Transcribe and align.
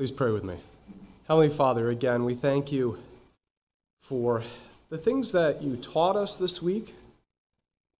Please 0.00 0.10
pray 0.10 0.30
with 0.30 0.44
me. 0.44 0.56
Heavenly 1.28 1.50
Father, 1.50 1.90
again, 1.90 2.24
we 2.24 2.34
thank 2.34 2.72
you 2.72 2.98
for 4.00 4.42
the 4.88 4.96
things 4.96 5.32
that 5.32 5.60
you 5.62 5.76
taught 5.76 6.16
us 6.16 6.38
this 6.38 6.62
week, 6.62 6.94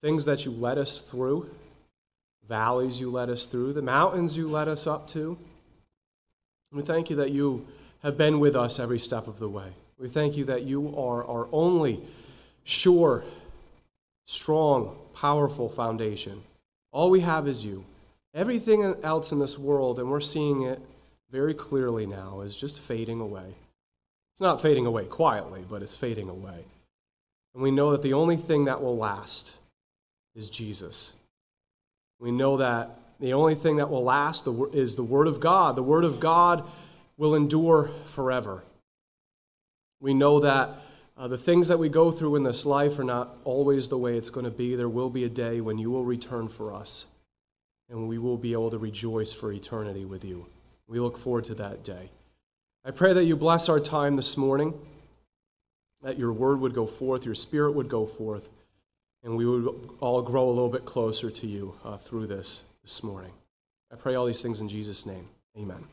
things 0.01 0.25
that 0.25 0.47
you 0.47 0.51
led 0.51 0.79
us 0.79 0.97
through, 0.97 1.51
valleys 2.49 3.01
you 3.01 3.11
led 3.11 3.29
us 3.29 3.45
through, 3.45 3.75
the 3.75 3.83
mountains 3.83 4.35
you 4.35 4.49
led 4.49 4.67
us 4.67 4.87
up 4.87 5.09
to. 5.09 5.37
We 6.73 6.81
thank 6.81 7.11
you 7.11 7.17
that 7.17 7.33
you 7.33 7.67
have 8.03 8.17
been 8.17 8.41
with 8.41 8.57
us 8.57 8.81
every 8.81 8.99
step 8.99 9.27
of 9.27 9.39
the 9.39 9.51
way. 9.51 9.75
We 9.99 10.09
thank 10.09 10.39
you 10.39 10.47
that 10.47 10.63
you 10.63 10.97
are 10.97 11.23
our 11.23 11.49
only 11.53 12.01
sure, 12.65 13.25
strong, 14.25 14.97
powerful 15.15 15.69
foundation. 15.69 16.45
All 16.93 17.11
we 17.11 17.21
have 17.21 17.47
is 17.47 17.63
you. 17.63 17.85
Everything 18.33 18.95
else 19.03 19.33
in 19.33 19.39
this 19.39 19.59
world, 19.59 19.99
and 19.99 20.11
we're 20.11 20.21
seeing 20.21 20.63
it 20.63 20.81
very 21.31 21.55
clearly 21.55 22.07
now 22.07 22.41
is 22.41 22.57
just 22.57 22.81
fading 22.81 23.21
away. 23.21 23.55
It's 24.35 24.41
not 24.41 24.61
fading 24.61 24.87
away 24.87 25.05
quietly, 25.05 25.65
but 25.69 25.83
it's 25.83 25.97
fading 25.97 26.29
away. 26.29 26.65
And 27.55 27.63
we 27.63 27.71
know 27.71 27.91
that 27.91 28.03
the 28.03 28.15
only 28.15 28.37
thing 28.37 28.65
that 28.65 28.83
will 28.83 28.97
last 28.97 29.57
is 30.35 30.51
Jesus. 30.51 31.15
We 32.19 32.31
know 32.31 32.57
that 32.57 32.91
the 33.19 33.33
only 33.33 33.55
thing 33.55 33.77
that 33.77 33.91
will 33.91 34.05
last 34.05 34.49
is 34.73 34.97
the 34.97 35.03
Word 35.03 35.27
of 35.27 35.41
God. 35.41 35.77
The 35.77 35.83
Word 35.83 36.05
of 36.05 36.21
God 36.21 36.65
will 37.17 37.35
endure 37.35 37.91
forever. 38.07 38.63
We 40.01 40.15
know 40.15 40.41
that 40.41 40.71
uh, 41.19 41.29
the 41.29 41.37
things 41.37 41.69
that 41.69 41.79
we 41.79 41.91
go 41.91 42.11
through 42.11 42.37
in 42.37 42.45
this 42.45 42.65
life 42.65 42.99
are 42.99 43.05
not 43.05 43.37
always 43.45 43.89
the 43.89 43.99
way 43.99 44.17
it's 44.17 44.31
going 44.31 44.45
to 44.45 44.51
be. 44.51 44.75
There 44.75 44.89
will 44.89 45.11
be 45.11 45.25
a 45.25 45.29
day 45.29 45.61
when 45.61 45.77
you 45.77 45.91
will 45.91 46.05
return 46.05 46.49
for 46.49 46.73
us, 46.73 47.07
and 47.91 48.09
we 48.09 48.17
will 48.17 48.39
be 48.39 48.55
able 48.55 48.71
to 48.71 48.79
rejoice 48.79 49.35
for 49.35 49.53
eternity 49.53 50.07
with 50.07 50.25
you. 50.25 50.47
We 50.91 50.99
look 50.99 51.17
forward 51.17 51.45
to 51.45 51.55
that 51.55 51.85
day. 51.85 52.11
I 52.85 52.91
pray 52.91 53.13
that 53.13 53.23
you 53.23 53.37
bless 53.37 53.69
our 53.69 53.79
time 53.79 54.17
this 54.17 54.37
morning, 54.37 54.75
that 56.03 56.19
your 56.19 56.33
word 56.33 56.61
would 56.61 56.75
go 56.75 56.85
forth, 56.85 57.25
your 57.25 57.37
spirit 57.37 57.77
would 57.77 57.89
go 57.89 58.07
forth, 58.07 58.49
and 59.23 59.37
we 59.37 59.47
would 59.47 59.91
all 60.01 60.21
grow 60.21 60.49
a 60.49 60.51
little 60.51 60.69
bit 60.69 60.85
closer 60.85 61.31
to 61.31 61.47
you 61.47 61.77
uh, 61.85 61.97
through 61.97 62.27
this 62.27 62.65
this 62.83 63.05
morning. 63.05 63.31
I 63.93 63.95
pray 63.95 64.17
all 64.17 64.27
these 64.27 64.43
things 64.43 64.61
in 64.61 64.69
Jesus' 64.69 65.07
name. 65.07 65.29
Amen. 65.57 65.85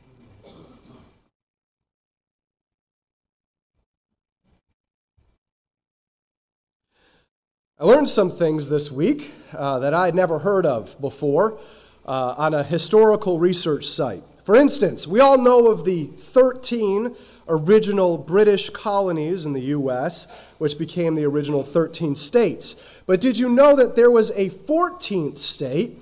I 7.80 7.84
learned 7.84 8.10
some 8.10 8.32
things 8.32 8.70
this 8.70 8.92
week 8.92 9.32
uh, 9.54 9.78
that 9.78 9.94
I 9.94 10.06
had 10.06 10.16
never 10.16 10.40
heard 10.40 10.66
of 10.66 11.00
before 11.00 11.60
uh, 12.04 12.34
on 12.36 12.56
a 12.56 12.64
historical 12.64 13.38
research 13.38 13.86
site. 13.86 14.24
For 14.48 14.56
instance, 14.56 15.06
we 15.06 15.20
all 15.20 15.38
know 15.38 15.68
of 15.68 15.84
the 15.84 16.06
13 16.06 17.14
original 17.50 18.18
British 18.18 18.70
colonies 18.70 19.46
in 19.46 19.52
the 19.52 19.60
U.S., 19.76 20.26
which 20.58 20.78
became 20.78 21.16
the 21.16 21.26
original 21.26 21.64
13 21.64 22.16
states. 22.16 22.78
But 23.06 23.20
did 23.20 23.38
you 23.38 23.50
know 23.50 23.76
that 23.76 23.98
there 23.98 24.10
was 24.10 24.32
a 24.38 24.50
14th 24.50 25.38
state 25.38 25.98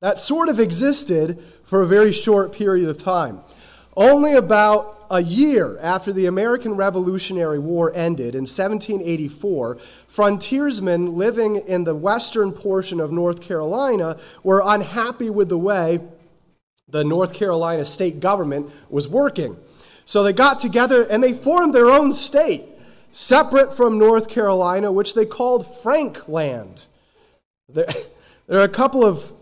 that 0.00 0.18
sort 0.18 0.48
of 0.48 0.58
existed 0.58 1.38
for 1.64 1.82
a 1.82 1.86
very 1.86 2.12
short 2.12 2.50
period 2.50 2.88
of 2.88 2.96
time? 2.96 3.40
Only 3.94 4.32
about 4.32 5.04
a 5.10 5.20
year 5.20 5.78
after 5.82 6.14
the 6.14 6.24
American 6.24 6.76
Revolutionary 6.76 7.58
War 7.58 7.92
ended 7.94 8.34
in 8.34 8.44
1784, 8.44 9.76
frontiersmen 10.08 11.14
living 11.14 11.56
in 11.56 11.84
the 11.84 11.94
western 11.94 12.52
portion 12.52 13.00
of 13.00 13.12
North 13.12 13.42
Carolina 13.42 14.16
were 14.42 14.62
unhappy 14.64 15.28
with 15.28 15.50
the 15.50 15.58
way 15.58 16.00
the 16.88 17.04
North 17.04 17.32
Carolina 17.32 17.84
state 17.84 18.20
government 18.20 18.70
was 18.90 19.08
working. 19.08 19.56
So 20.04 20.22
they 20.22 20.32
got 20.32 20.60
together 20.60 21.04
and 21.04 21.22
they 21.22 21.32
formed 21.32 21.74
their 21.74 21.90
own 21.90 22.12
state, 22.12 22.64
separate 23.12 23.74
from 23.74 23.98
North 23.98 24.28
Carolina, 24.28 24.92
which 24.92 25.14
they 25.14 25.26
called 25.26 25.64
Frankland. 25.64 26.86
There, 27.68 27.86
there 28.46 28.58
are 28.58 28.64
a 28.64 28.68
couple 28.68 29.04
of, 29.04 29.32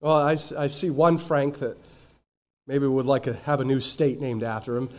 well, 0.00 0.16
I, 0.16 0.32
I 0.32 0.66
see 0.68 0.90
one 0.90 1.18
Frank 1.18 1.58
that 1.58 1.76
maybe 2.66 2.86
would 2.86 3.06
like 3.06 3.24
to 3.24 3.34
have 3.34 3.60
a 3.60 3.64
new 3.64 3.80
state 3.80 4.20
named 4.20 4.42
after 4.42 4.76
him. 4.76 4.90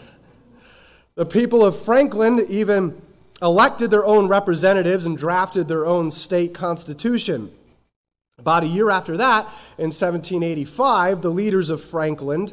The 1.15 1.25
people 1.25 1.63
of 1.63 1.81
Franklin 1.81 2.45
even 2.49 3.01
elected 3.41 3.91
their 3.91 4.05
own 4.05 4.27
representatives 4.27 5.05
and 5.05 5.17
drafted 5.17 5.67
their 5.67 5.85
own 5.85 6.11
state 6.11 6.53
constitution. 6.53 7.51
About 8.41 8.63
a 8.63 8.67
year 8.67 8.89
after 8.89 9.17
that, 9.17 9.43
in 9.77 9.91
1785, 9.91 11.21
the 11.21 11.29
leaders 11.29 11.69
of 11.69 11.79
Franklin 11.79 12.49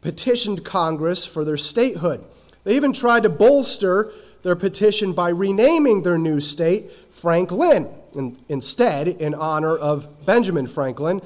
petitioned 0.00 0.64
Congress 0.64 1.24
for 1.24 1.44
their 1.44 1.56
statehood. 1.56 2.24
They 2.64 2.74
even 2.74 2.92
tried 2.92 3.22
to 3.22 3.28
bolster 3.28 4.10
their 4.42 4.56
petition 4.56 5.12
by 5.12 5.28
renaming 5.28 6.02
their 6.02 6.18
new 6.18 6.40
state 6.40 6.90
Franklin, 7.12 7.88
instead, 8.48 9.06
in 9.06 9.32
honor 9.32 9.76
of 9.76 10.26
Benjamin 10.26 10.66
Franklin. 10.66 11.22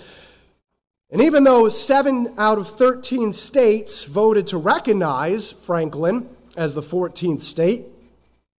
And 1.10 1.22
even 1.22 1.44
though 1.44 1.70
seven 1.70 2.34
out 2.36 2.58
of 2.58 2.68
13 2.68 3.32
states 3.32 4.04
voted 4.04 4.46
to 4.48 4.58
recognize 4.58 5.52
Franklin 5.52 6.28
as 6.54 6.74
the 6.74 6.82
14th 6.82 7.40
state, 7.40 7.86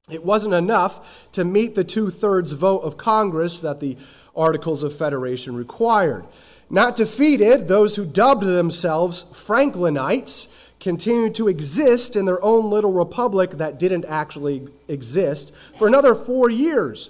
it 0.10 0.26
wasn't 0.26 0.54
enough 0.54 1.30
to 1.32 1.46
meet 1.46 1.76
the 1.76 1.84
two 1.84 2.10
thirds 2.10 2.52
vote 2.52 2.80
of 2.80 2.98
Congress 2.98 3.62
that 3.62 3.80
the 3.80 3.98
Articles 4.36 4.84
of 4.84 4.96
Federation 4.96 5.56
required. 5.56 6.26
Not 6.70 6.96
defeated, 6.96 7.68
those 7.68 7.96
who 7.96 8.06
dubbed 8.06 8.44
themselves 8.44 9.26
Franklinites 9.34 10.52
continued 10.80 11.36
to 11.36 11.48
exist 11.48 12.16
in 12.16 12.26
their 12.26 12.44
own 12.44 12.70
little 12.70 12.92
republic 12.92 13.52
that 13.52 13.80
didn't 13.80 14.06
actually 14.06 14.68
exist 14.88 15.54
for 15.78 15.88
another 15.88 16.14
four 16.14 16.50
years 16.50 17.10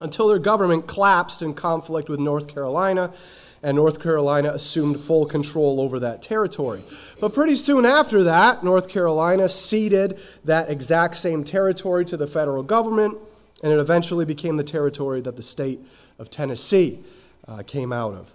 until 0.00 0.28
their 0.28 0.38
government 0.38 0.86
collapsed 0.86 1.40
in 1.40 1.54
conflict 1.54 2.08
with 2.08 2.18
North 2.18 2.48
Carolina 2.48 3.12
and 3.62 3.76
North 3.76 4.00
Carolina 4.02 4.50
assumed 4.50 5.00
full 5.00 5.24
control 5.24 5.80
over 5.80 5.98
that 5.98 6.20
territory. 6.20 6.82
But 7.18 7.32
pretty 7.32 7.56
soon 7.56 7.86
after 7.86 8.22
that, 8.24 8.62
North 8.62 8.88
Carolina 8.88 9.48
ceded 9.48 10.18
that 10.44 10.68
exact 10.68 11.16
same 11.16 11.44
territory 11.44 12.04
to 12.04 12.16
the 12.18 12.26
federal 12.26 12.62
government, 12.62 13.16
and 13.62 13.72
it 13.72 13.78
eventually 13.78 14.26
became 14.26 14.56
the 14.58 14.64
territory 14.64 15.22
that 15.22 15.36
the 15.36 15.42
state 15.42 15.80
of 16.18 16.30
Tennessee 16.30 17.00
uh, 17.46 17.62
came 17.62 17.92
out 17.92 18.14
of. 18.14 18.34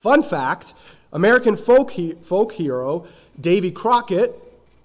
Fun 0.00 0.22
fact 0.22 0.74
American 1.12 1.56
folk, 1.56 1.92
he- 1.92 2.12
folk 2.22 2.52
hero 2.52 3.06
Davy 3.40 3.70
Crockett 3.70 4.34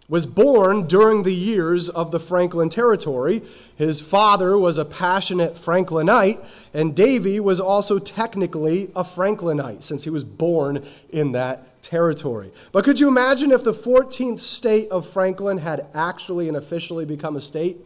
was 0.07 0.25
born 0.25 0.85
during 0.85 1.23
the 1.23 1.33
years 1.33 1.89
of 1.89 2.11
the 2.11 2.19
Franklin 2.19 2.69
Territory. 2.69 3.41
His 3.75 4.01
father 4.01 4.57
was 4.57 4.77
a 4.77 4.85
passionate 4.85 5.55
Franklinite, 5.55 6.45
and 6.73 6.95
Davy 6.95 7.39
was 7.39 7.59
also 7.59 7.97
technically 7.97 8.91
a 8.95 9.03
Franklinite 9.03 9.81
since 9.81 10.03
he 10.03 10.11
was 10.11 10.23
born 10.23 10.85
in 11.09 11.31
that 11.31 11.81
territory. 11.81 12.51
But 12.71 12.83
could 12.83 12.99
you 12.99 13.07
imagine 13.07 13.51
if 13.51 13.63
the 13.63 13.73
14th 13.73 14.39
state 14.39 14.89
of 14.89 15.07
Franklin 15.07 15.57
had 15.57 15.87
actually 15.95 16.47
and 16.47 16.57
officially 16.57 17.05
become 17.05 17.35
a 17.35 17.41
state? 17.41 17.77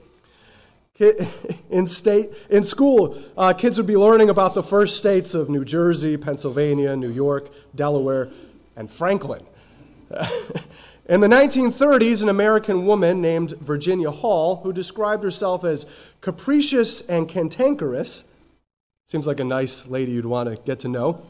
in 1.69 1.87
state 1.87 2.29
in 2.49 2.63
school 2.63 3.17
uh, 3.37 3.53
kids 3.53 3.77
would 3.77 3.87
be 3.87 3.95
learning 3.95 4.29
about 4.29 4.53
the 4.53 4.63
first 4.63 4.97
states 4.97 5.33
of 5.33 5.49
new 5.49 5.63
jersey 5.63 6.17
pennsylvania 6.17 6.95
new 6.95 7.09
york 7.09 7.49
delaware 7.75 8.29
and 8.75 8.89
franklin. 8.91 9.45
In 11.07 11.21
the 11.21 11.27
1930s 11.27 12.21
an 12.21 12.29
american 12.29 12.85
woman 12.85 13.21
named 13.21 13.51
virginia 13.59 14.11
hall 14.11 14.57
who 14.57 14.73
described 14.73 15.23
herself 15.23 15.63
as 15.63 15.85
capricious 16.21 17.07
and 17.07 17.27
cantankerous 17.29 18.25
seems 19.05 19.25
like 19.25 19.39
a 19.39 19.43
nice 19.45 19.87
lady 19.87 20.11
you'd 20.11 20.25
want 20.25 20.49
to 20.49 20.61
get 20.63 20.79
to 20.81 20.87
know 20.87 21.21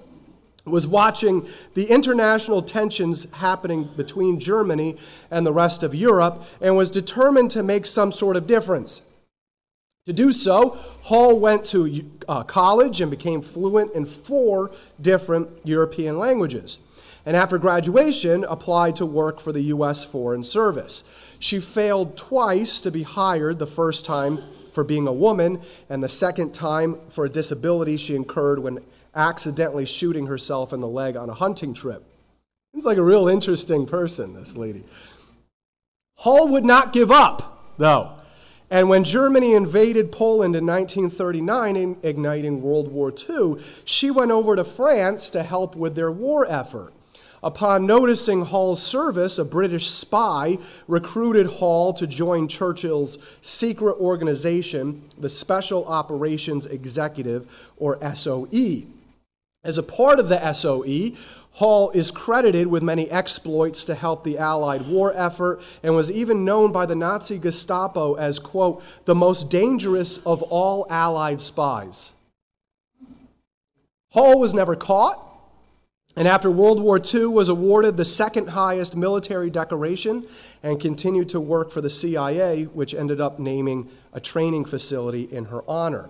was 0.65 0.85
watching 0.85 1.47
the 1.75 1.85
international 1.85 2.61
tensions 2.61 3.31
happening 3.33 3.83
between 3.95 4.39
germany 4.39 4.97
and 5.31 5.45
the 5.45 5.53
rest 5.53 5.83
of 5.83 5.93
europe 5.95 6.43
and 6.59 6.75
was 6.75 6.91
determined 6.91 7.51
to 7.51 7.63
make 7.63 7.85
some 7.85 8.11
sort 8.11 8.35
of 8.35 8.47
difference 8.47 9.01
to 10.09 10.13
do 10.13 10.31
so, 10.31 10.71
Hall 11.03 11.39
went 11.39 11.65
to 11.67 12.03
uh, 12.27 12.43
college 12.43 12.99
and 12.99 13.11
became 13.11 13.41
fluent 13.41 13.93
in 13.93 14.05
four 14.05 14.71
different 14.99 15.49
European 15.63 16.17
languages. 16.17 16.79
And 17.25 17.37
after 17.37 17.59
graduation, 17.59 18.43
applied 18.45 18.95
to 18.95 19.05
work 19.05 19.39
for 19.39 19.51
the 19.51 19.61
U.S. 19.61 20.03
Foreign 20.03 20.43
Service. 20.43 21.03
She 21.37 21.59
failed 21.59 22.17
twice 22.17 22.81
to 22.81 22.91
be 22.91 23.03
hired, 23.03 23.59
the 23.59 23.67
first 23.67 24.03
time 24.03 24.41
for 24.71 24.83
being 24.83 25.07
a 25.07 25.13
woman, 25.13 25.61
and 25.89 26.03
the 26.03 26.09
second 26.09 26.53
time 26.53 26.97
for 27.09 27.25
a 27.25 27.29
disability 27.29 27.95
she 27.95 28.15
incurred 28.15 28.57
when 28.59 28.79
accidentally 29.13 29.85
shooting 29.85 30.25
herself 30.25 30.73
in 30.73 30.79
the 30.79 30.87
leg 30.87 31.15
on 31.15 31.29
a 31.29 31.33
hunting 31.35 31.73
trip. 31.73 32.03
Seems 32.73 32.85
like 32.85 32.97
a 32.97 33.03
real 33.03 33.27
interesting 33.27 33.85
person, 33.85 34.33
this 34.33 34.55
lady. 34.55 34.83
Hall 36.17 36.47
would 36.47 36.65
not 36.65 36.93
give 36.93 37.11
up, 37.11 37.75
though. 37.77 38.18
And 38.71 38.87
when 38.87 39.03
Germany 39.03 39.53
invaded 39.53 40.11
Poland 40.11 40.55
in 40.55 40.65
1939, 40.65 41.97
igniting 42.03 42.61
World 42.61 42.91
War 42.91 43.11
II, 43.11 43.55
she 43.83 44.11
went 44.11 44.31
over 44.31 44.55
to 44.55 44.63
France 44.63 45.31
to 45.31 45.43
help 45.43 45.75
with 45.75 45.95
their 45.95 46.11
war 46.11 46.45
effort. 46.45 46.93
Upon 47.41 47.85
noticing 47.85 48.41
Hall's 48.41 48.83
service, 48.83 49.39
a 49.39 49.45
British 49.45 49.89
spy 49.89 50.57
recruited 50.87 51.47
Hall 51.47 51.93
to 51.93 52.05
join 52.05 52.47
Churchill's 52.47 53.17
secret 53.41 53.93
organization, 53.93 55.03
the 55.17 55.29
Special 55.29 55.85
Operations 55.85 56.65
Executive, 56.65 57.47
or 57.77 57.97
SOE. 58.13 58.83
As 59.63 59.77
a 59.77 59.83
part 59.83 60.19
of 60.19 60.29
the 60.29 60.53
SOE, 60.53 61.11
Hall 61.53 61.91
is 61.91 62.11
credited 62.11 62.67
with 62.67 62.83
many 62.83 63.09
exploits 63.09 63.83
to 63.85 63.95
help 63.95 64.23
the 64.23 64.37
Allied 64.37 64.87
war 64.87 65.13
effort 65.15 65.61
and 65.83 65.95
was 65.95 66.11
even 66.11 66.45
known 66.45 66.71
by 66.71 66.85
the 66.85 66.95
Nazi 66.95 67.37
Gestapo 67.37 68.13
as, 68.13 68.39
quote, 68.39 68.83
the 69.05 69.15
most 69.15 69.49
dangerous 69.49 70.19
of 70.19 70.41
all 70.43 70.85
Allied 70.89 71.41
spies. 71.41 72.13
Hall 74.11 74.39
was 74.39 74.53
never 74.53 74.75
caught, 74.75 75.25
and 76.15 76.27
after 76.27 76.49
World 76.49 76.79
War 76.79 76.99
II 76.99 77.27
was 77.27 77.49
awarded 77.49 77.97
the 77.97 78.05
second 78.05 78.47
highest 78.47 78.95
military 78.95 79.49
decoration 79.49 80.25
and 80.63 80.79
continued 80.79 81.29
to 81.29 81.39
work 81.39 81.71
for 81.71 81.81
the 81.81 81.89
CIA, 81.89 82.63
which 82.65 82.93
ended 82.93 83.21
up 83.21 83.39
naming 83.39 83.89
a 84.13 84.19
training 84.19 84.65
facility 84.65 85.23
in 85.23 85.45
her 85.45 85.61
honor. 85.67 86.09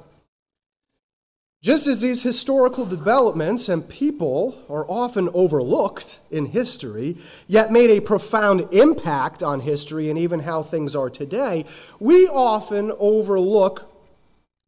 Just 1.62 1.88
as 1.88 2.02
these 2.02 2.24
historical 2.24 2.86
developments 2.86 3.68
and 3.68 3.88
people 3.90 4.64
are 4.70 4.90
often 4.90 5.28
overlooked 5.34 6.20
in 6.32 6.46
history, 6.46 7.18
yet 7.48 7.70
made 7.70 7.90
a 7.90 8.00
profound 8.00 8.66
impact 8.72 9.44
on 9.44 9.60
history 9.60 10.10
and 10.10 10.18
even 10.18 10.40
how 10.40 10.64
things 10.64 10.96
are 10.96 11.10
today, 11.10 11.66
we 12.00 12.28
often 12.28 12.94
overlook 12.98 13.94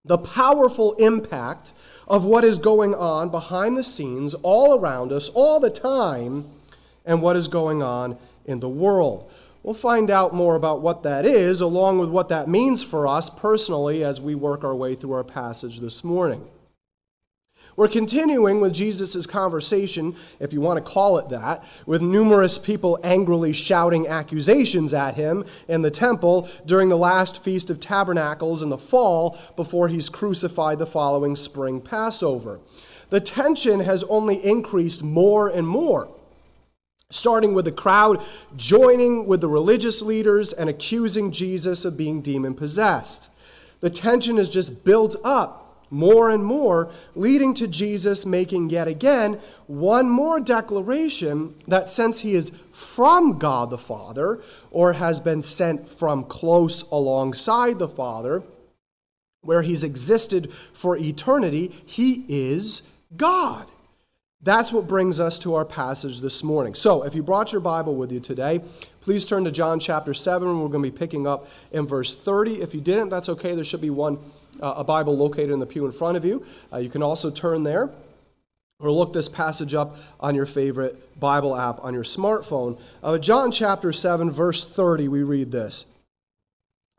the 0.03 0.17
powerful 0.17 0.91
impact 0.95 1.71
of 2.09 2.25
what 2.25 2.43
is 2.43 2.59
going 2.59 2.93
on 2.93 3.29
behind 3.29 3.77
the 3.77 3.83
scenes, 3.85 4.33
all 4.33 4.77
around 4.77 5.13
us, 5.13 5.29
all 5.29 5.61
the 5.61 5.69
time, 5.69 6.45
and 7.05 7.21
what 7.21 7.37
is 7.37 7.47
going 7.47 7.81
on 7.81 8.17
in 8.45 8.59
the 8.59 8.67
world. 8.67 9.31
We'll 9.63 9.75
find 9.75 10.11
out 10.11 10.33
more 10.33 10.55
about 10.55 10.81
what 10.81 11.03
that 11.03 11.25
is, 11.25 11.61
along 11.61 11.99
with 11.99 12.09
what 12.09 12.27
that 12.27 12.49
means 12.49 12.83
for 12.83 13.07
us 13.07 13.29
personally 13.29 14.03
as 14.03 14.19
we 14.19 14.35
work 14.35 14.65
our 14.65 14.75
way 14.75 14.93
through 14.93 15.13
our 15.13 15.23
passage 15.23 15.79
this 15.79 16.03
morning. 16.03 16.45
We're 17.75 17.87
continuing 17.87 18.59
with 18.59 18.73
Jesus' 18.73 19.25
conversation, 19.25 20.15
if 20.39 20.51
you 20.51 20.61
want 20.61 20.77
to 20.77 20.91
call 20.91 21.17
it 21.17 21.29
that, 21.29 21.63
with 21.85 22.01
numerous 22.01 22.57
people 22.57 22.99
angrily 23.03 23.53
shouting 23.53 24.07
accusations 24.07 24.93
at 24.93 25.15
him 25.15 25.45
in 25.67 25.81
the 25.81 25.91
temple 25.91 26.49
during 26.65 26.89
the 26.89 26.97
last 26.97 27.43
Feast 27.43 27.69
of 27.69 27.79
Tabernacles 27.79 28.61
in 28.61 28.69
the 28.69 28.77
fall 28.77 29.37
before 29.55 29.87
he's 29.87 30.09
crucified 30.09 30.79
the 30.79 30.85
following 30.85 31.35
spring 31.35 31.79
Passover. 31.79 32.59
The 33.09 33.21
tension 33.21 33.81
has 33.81 34.03
only 34.05 34.43
increased 34.43 35.03
more 35.03 35.49
and 35.49 35.67
more 35.67 36.09
starting 37.11 37.53
with 37.53 37.65
the 37.65 37.71
crowd 37.71 38.23
joining 38.55 39.27
with 39.27 39.41
the 39.41 39.47
religious 39.47 40.01
leaders 40.01 40.53
and 40.53 40.69
accusing 40.69 41.31
Jesus 41.31 41.83
of 41.85 41.97
being 41.97 42.21
demon 42.21 42.53
possessed. 42.53 43.29
The 43.81 43.89
tension 43.89 44.37
has 44.37 44.49
just 44.49 44.85
built 44.85 45.15
up 45.23 45.60
more 45.91 46.29
and 46.29 46.43
more, 46.43 46.89
leading 47.13 47.53
to 47.53 47.67
Jesus 47.67 48.25
making 48.25 48.69
yet 48.69 48.87
again 48.87 49.39
one 49.67 50.09
more 50.09 50.39
declaration 50.39 51.53
that 51.67 51.89
since 51.89 52.21
he 52.21 52.33
is 52.33 52.51
from 52.71 53.37
God 53.37 53.69
the 53.69 53.77
Father, 53.77 54.41
or 54.71 54.93
has 54.93 55.19
been 55.19 55.43
sent 55.43 55.87
from 55.87 56.23
close 56.23 56.81
alongside 56.89 57.77
the 57.77 57.89
Father, 57.89 58.41
where 59.41 59.61
he's 59.61 59.83
existed 59.83 60.51
for 60.73 60.97
eternity, 60.97 61.67
he 61.85 62.25
is 62.27 62.83
God. 63.15 63.67
That's 64.43 64.71
what 64.71 64.87
brings 64.87 65.19
us 65.19 65.37
to 65.39 65.53
our 65.53 65.65
passage 65.65 66.19
this 66.19 66.43
morning. 66.43 66.73
So, 66.73 67.03
if 67.03 67.13
you 67.13 67.21
brought 67.21 67.51
your 67.51 67.61
Bible 67.61 67.95
with 67.95 68.11
you 68.11 68.19
today, 68.19 68.61
please 69.01 69.23
turn 69.25 69.43
to 69.43 69.51
John 69.51 69.79
chapter 69.79 70.15
7. 70.15 70.47
We're 70.47 70.67
going 70.67 70.83
to 70.83 70.91
be 70.91 70.97
picking 70.97 71.27
up 71.27 71.47
in 71.71 71.85
verse 71.85 72.11
30. 72.11 72.61
If 72.61 72.73
you 72.73 72.81
didn't, 72.81 73.09
that's 73.09 73.29
okay. 73.29 73.53
There 73.53 73.63
should 73.63 73.81
be 73.81 73.91
one 73.91 74.17
a 74.59 74.83
Bible 74.83 75.17
located 75.17 75.51
in 75.51 75.59
the 75.59 75.65
pew 75.65 75.85
in 75.85 75.91
front 75.91 76.17
of 76.17 76.25
you. 76.25 76.45
Uh, 76.71 76.77
you 76.77 76.89
can 76.89 77.03
also 77.03 77.29
turn 77.29 77.63
there 77.63 77.89
or 78.79 78.91
look 78.91 79.13
this 79.13 79.29
passage 79.29 79.73
up 79.73 79.97
on 80.19 80.35
your 80.35 80.45
favorite 80.45 81.19
Bible 81.19 81.55
app 81.55 81.83
on 81.83 81.93
your 81.93 82.03
smartphone. 82.03 82.79
Uh, 83.03 83.17
John 83.17 83.51
chapter 83.51 83.93
7, 83.93 84.31
verse 84.31 84.63
30, 84.63 85.07
we 85.07 85.23
read 85.23 85.51
this. 85.51 85.85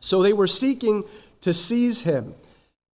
So 0.01 0.23
they 0.23 0.33
were 0.33 0.47
seeking 0.47 1.05
to 1.41 1.53
seize 1.53 2.03
him, 2.03 2.35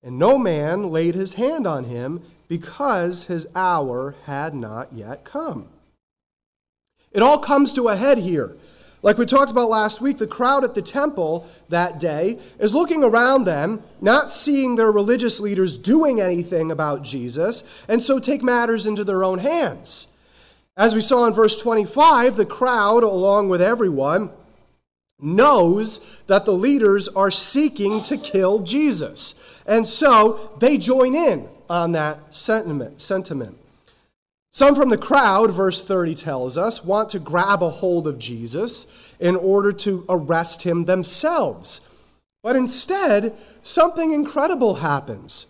and 0.02 0.18
no 0.18 0.38
man 0.38 0.90
laid 0.90 1.14
his 1.14 1.34
hand 1.34 1.66
on 1.66 1.84
him 1.84 2.22
because 2.48 3.24
his 3.24 3.46
hour 3.54 4.14
had 4.24 4.54
not 4.54 4.92
yet 4.92 5.24
come. 5.24 5.68
It 7.12 7.22
all 7.22 7.38
comes 7.38 7.72
to 7.74 7.88
a 7.88 7.96
head 7.96 8.18
here 8.18 8.56
like 9.02 9.18
we 9.18 9.26
talked 9.26 9.50
about 9.50 9.70
last 9.70 10.00
week, 10.00 10.18
the 10.18 10.26
crowd 10.26 10.64
at 10.64 10.74
the 10.74 10.82
temple 10.82 11.46
that 11.68 12.00
day 12.00 12.38
is 12.58 12.74
looking 12.74 13.04
around 13.04 13.44
them, 13.44 13.82
not 14.00 14.32
seeing 14.32 14.76
their 14.76 14.90
religious 14.90 15.38
leaders 15.40 15.78
doing 15.78 16.20
anything 16.20 16.70
about 16.72 17.02
Jesus, 17.02 17.62
and 17.86 18.02
so 18.02 18.18
take 18.18 18.42
matters 18.42 18.86
into 18.86 19.04
their 19.04 19.22
own 19.22 19.38
hands. 19.38 20.08
As 20.76 20.94
we 20.94 21.00
saw 21.00 21.26
in 21.26 21.32
verse 21.34 21.60
25, 21.60 22.36
the 22.36 22.46
crowd, 22.46 23.02
along 23.02 23.48
with 23.48 23.62
everyone, 23.62 24.30
knows 25.20 26.20
that 26.26 26.44
the 26.44 26.52
leaders 26.52 27.08
are 27.08 27.30
seeking 27.30 28.00
to 28.02 28.16
kill 28.16 28.60
Jesus. 28.60 29.34
And 29.66 29.86
so 29.86 30.56
they 30.60 30.78
join 30.78 31.14
in 31.14 31.48
on 31.68 31.92
that 31.92 32.34
sentiment. 32.34 33.00
sentiment. 33.00 33.58
Some 34.58 34.74
from 34.74 34.88
the 34.88 34.98
crowd, 34.98 35.52
verse 35.52 35.80
30 35.80 36.16
tells 36.16 36.58
us, 36.58 36.82
want 36.82 37.10
to 37.10 37.20
grab 37.20 37.62
a 37.62 37.70
hold 37.70 38.08
of 38.08 38.18
Jesus 38.18 38.88
in 39.20 39.36
order 39.36 39.70
to 39.70 40.04
arrest 40.08 40.64
him 40.64 40.86
themselves. 40.86 41.80
But 42.42 42.56
instead, 42.56 43.36
something 43.62 44.10
incredible 44.10 44.74
happens. 44.74 45.46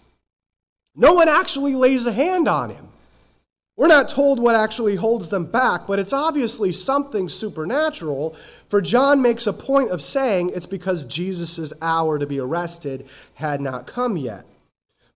No 0.95 1.15
one 1.15 1.27
actually 1.27 1.75
lays 1.75 2.05
a 2.05 2.13
hand 2.13 2.49
on 2.49 2.69
him. 2.69 2.89
We're 3.79 3.87
not 3.87 4.11
told 4.11 4.41
what 4.41 4.55
actually 4.55 4.97
holds 4.97 5.31
them 5.31 5.47
back, 5.47 5.87
but 5.87 5.99
it's 5.99 6.13
obviously 6.13 6.71
something 6.71 7.31
supernatural, 7.31 8.37
for 8.69 8.83
John 8.83 9.23
makes 9.23 9.47
a 9.47 9.55
point 9.55 9.91
of 9.91 10.03
saying 10.03 10.51
it's 10.55 10.67
because 10.67 11.07
Jesus' 11.07 11.73
hour 11.81 12.19
to 12.19 12.27
be 12.27 12.41
arrested 12.41 13.07
had 13.37 13.63
not 13.63 13.87
come 13.87 14.19
yet. 14.19 14.45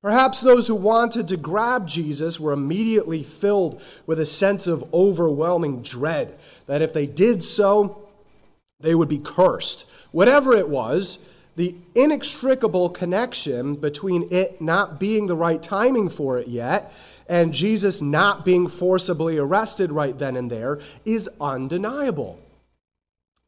Perhaps 0.03 0.41
those 0.41 0.67
who 0.67 0.75
wanted 0.75 1.29
to 1.29 1.37
grab 1.37 1.87
Jesus 1.87 2.41
were 2.41 2.53
immediately 2.53 3.23
filled 3.23 3.81
with 4.05 4.19
a 4.19 4.27
sense 4.27 4.67
of 4.67 4.93
overwhelming 4.93 5.81
dread 5.81 6.37
that 6.67 6.83
if 6.83 6.93
they 6.93 7.07
did 7.07 7.45
so, 7.45 8.09
they 8.81 8.97
would 8.97 9.09
be 9.09 9.19
cursed. 9.19 9.89
Whatever 10.11 10.57
it 10.57 10.69
was, 10.69 11.19
the 11.55 11.77
inextricable 11.95 12.89
connection 12.89 13.77
between 13.77 14.27
it 14.33 14.61
not 14.61 14.99
being 14.99 15.27
the 15.27 15.37
right 15.37 15.63
timing 15.63 16.09
for 16.09 16.37
it 16.39 16.49
yet 16.49 16.93
and 17.29 17.55
Jesus 17.55 18.03
not 18.03 18.45
being 18.45 18.67
forcibly 18.67 19.39
arrested 19.39 19.93
right 19.93 20.19
then 20.19 20.37
and 20.37 20.51
there 20.51 20.81
is 21.05 21.31
undeniable. 21.41 22.41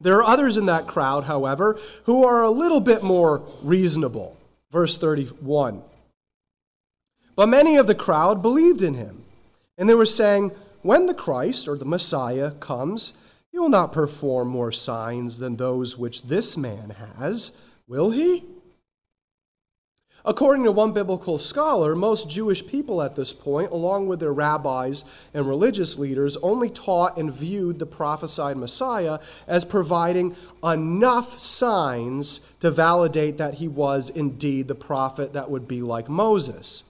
There 0.01 0.19
are 0.19 0.25
others 0.25 0.57
in 0.57 0.67
that 0.67 0.87
crowd, 0.87 1.25
however, 1.25 1.79
who 2.05 2.25
are 2.25 2.43
a 2.43 2.51
little 2.51 2.81
bit 2.81 3.03
more 3.03 3.43
reasonable. 3.63 4.37
Verse 4.71 4.97
31. 4.97 5.83
But 7.37 7.49
many 7.49 7.77
of 7.77 7.87
the 7.87 7.95
crowd 7.95 8.43
believed 8.43 8.83
in 8.83 8.95
him. 8.95 9.25
And 9.77 9.89
they 9.89 9.95
were 9.95 10.07
saying, 10.07 10.53
When 10.83 11.07
the 11.07 11.15
Christ, 11.15 11.67
or 11.67 11.77
the 11.77 11.85
Messiah, 11.85 12.53
comes, 12.53 13.13
he 13.51 13.59
will 13.59 13.69
not 13.69 13.93
perform 13.93 14.49
more 14.49 14.73
signs 14.73 15.39
than 15.39 15.57
those 15.57 15.97
which 15.99 16.23
this 16.23 16.57
man 16.57 16.91
has, 16.91 17.53
will 17.87 18.11
he? 18.11 18.45
According 20.27 20.65
to 20.65 20.73
one 20.73 20.93
biblical 20.93 21.37
scholar, 21.37 21.95
most 21.95 22.31
Jewish 22.31 22.67
people 22.67 23.03
at 23.03 23.15
this 23.15 23.33
point, 23.33 23.73
along 23.73 24.07
with 24.07 24.21
their 24.21 24.33
rabbis 24.33 25.05
and 25.35 25.47
religious 25.47 25.99
leaders, 25.99 26.39
only 26.39 26.71
taught 26.71 27.19
and 27.19 27.31
viewed 27.31 27.79
the 27.79 27.85
prophesied 27.85 28.57
Messiah 28.57 29.19
as 29.47 29.67
providing 29.67 30.35
enough 30.65 31.39
signs 31.39 32.41
to 32.61 32.71
validate 32.71 33.37
that 33.37 33.55
he 33.55 33.69
was 33.69 34.09
indeed 34.09 34.67
the 34.67 34.75
prophet 34.75 35.35
that 35.35 35.51
would 35.51 35.69
be 35.69 35.83
like 35.83 36.09
Moses. 36.09 36.85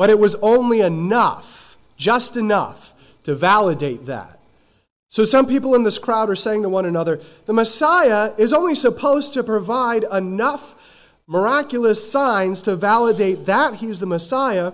But 0.00 0.08
it 0.08 0.18
was 0.18 0.34
only 0.36 0.80
enough, 0.80 1.76
just 1.98 2.34
enough, 2.34 2.94
to 3.24 3.34
validate 3.34 4.06
that. 4.06 4.38
So 5.10 5.24
some 5.24 5.46
people 5.46 5.74
in 5.74 5.82
this 5.82 5.98
crowd 5.98 6.30
are 6.30 6.36
saying 6.36 6.62
to 6.62 6.70
one 6.70 6.86
another, 6.86 7.20
the 7.44 7.52
Messiah 7.52 8.32
is 8.38 8.54
only 8.54 8.74
supposed 8.74 9.34
to 9.34 9.44
provide 9.44 10.04
enough 10.10 10.74
miraculous 11.26 12.10
signs 12.10 12.62
to 12.62 12.76
validate 12.76 13.44
that 13.44 13.74
he's 13.74 14.00
the 14.00 14.06
Messiah. 14.06 14.72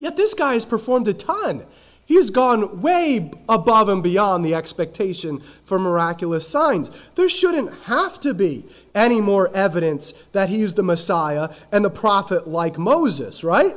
Yet 0.00 0.18
this 0.18 0.34
guy 0.34 0.52
has 0.52 0.66
performed 0.66 1.08
a 1.08 1.14
ton. 1.14 1.64
He's 2.04 2.28
gone 2.28 2.82
way 2.82 3.32
above 3.48 3.88
and 3.88 4.02
beyond 4.02 4.44
the 4.44 4.54
expectation 4.54 5.40
for 5.64 5.78
miraculous 5.78 6.46
signs. 6.46 6.90
There 7.14 7.30
shouldn't 7.30 7.72
have 7.84 8.20
to 8.20 8.34
be 8.34 8.66
any 8.94 9.22
more 9.22 9.50
evidence 9.56 10.12
that 10.32 10.50
he's 10.50 10.74
the 10.74 10.82
Messiah 10.82 11.48
and 11.72 11.82
the 11.82 11.88
prophet 11.88 12.46
like 12.46 12.76
Moses, 12.76 13.42
right? 13.42 13.74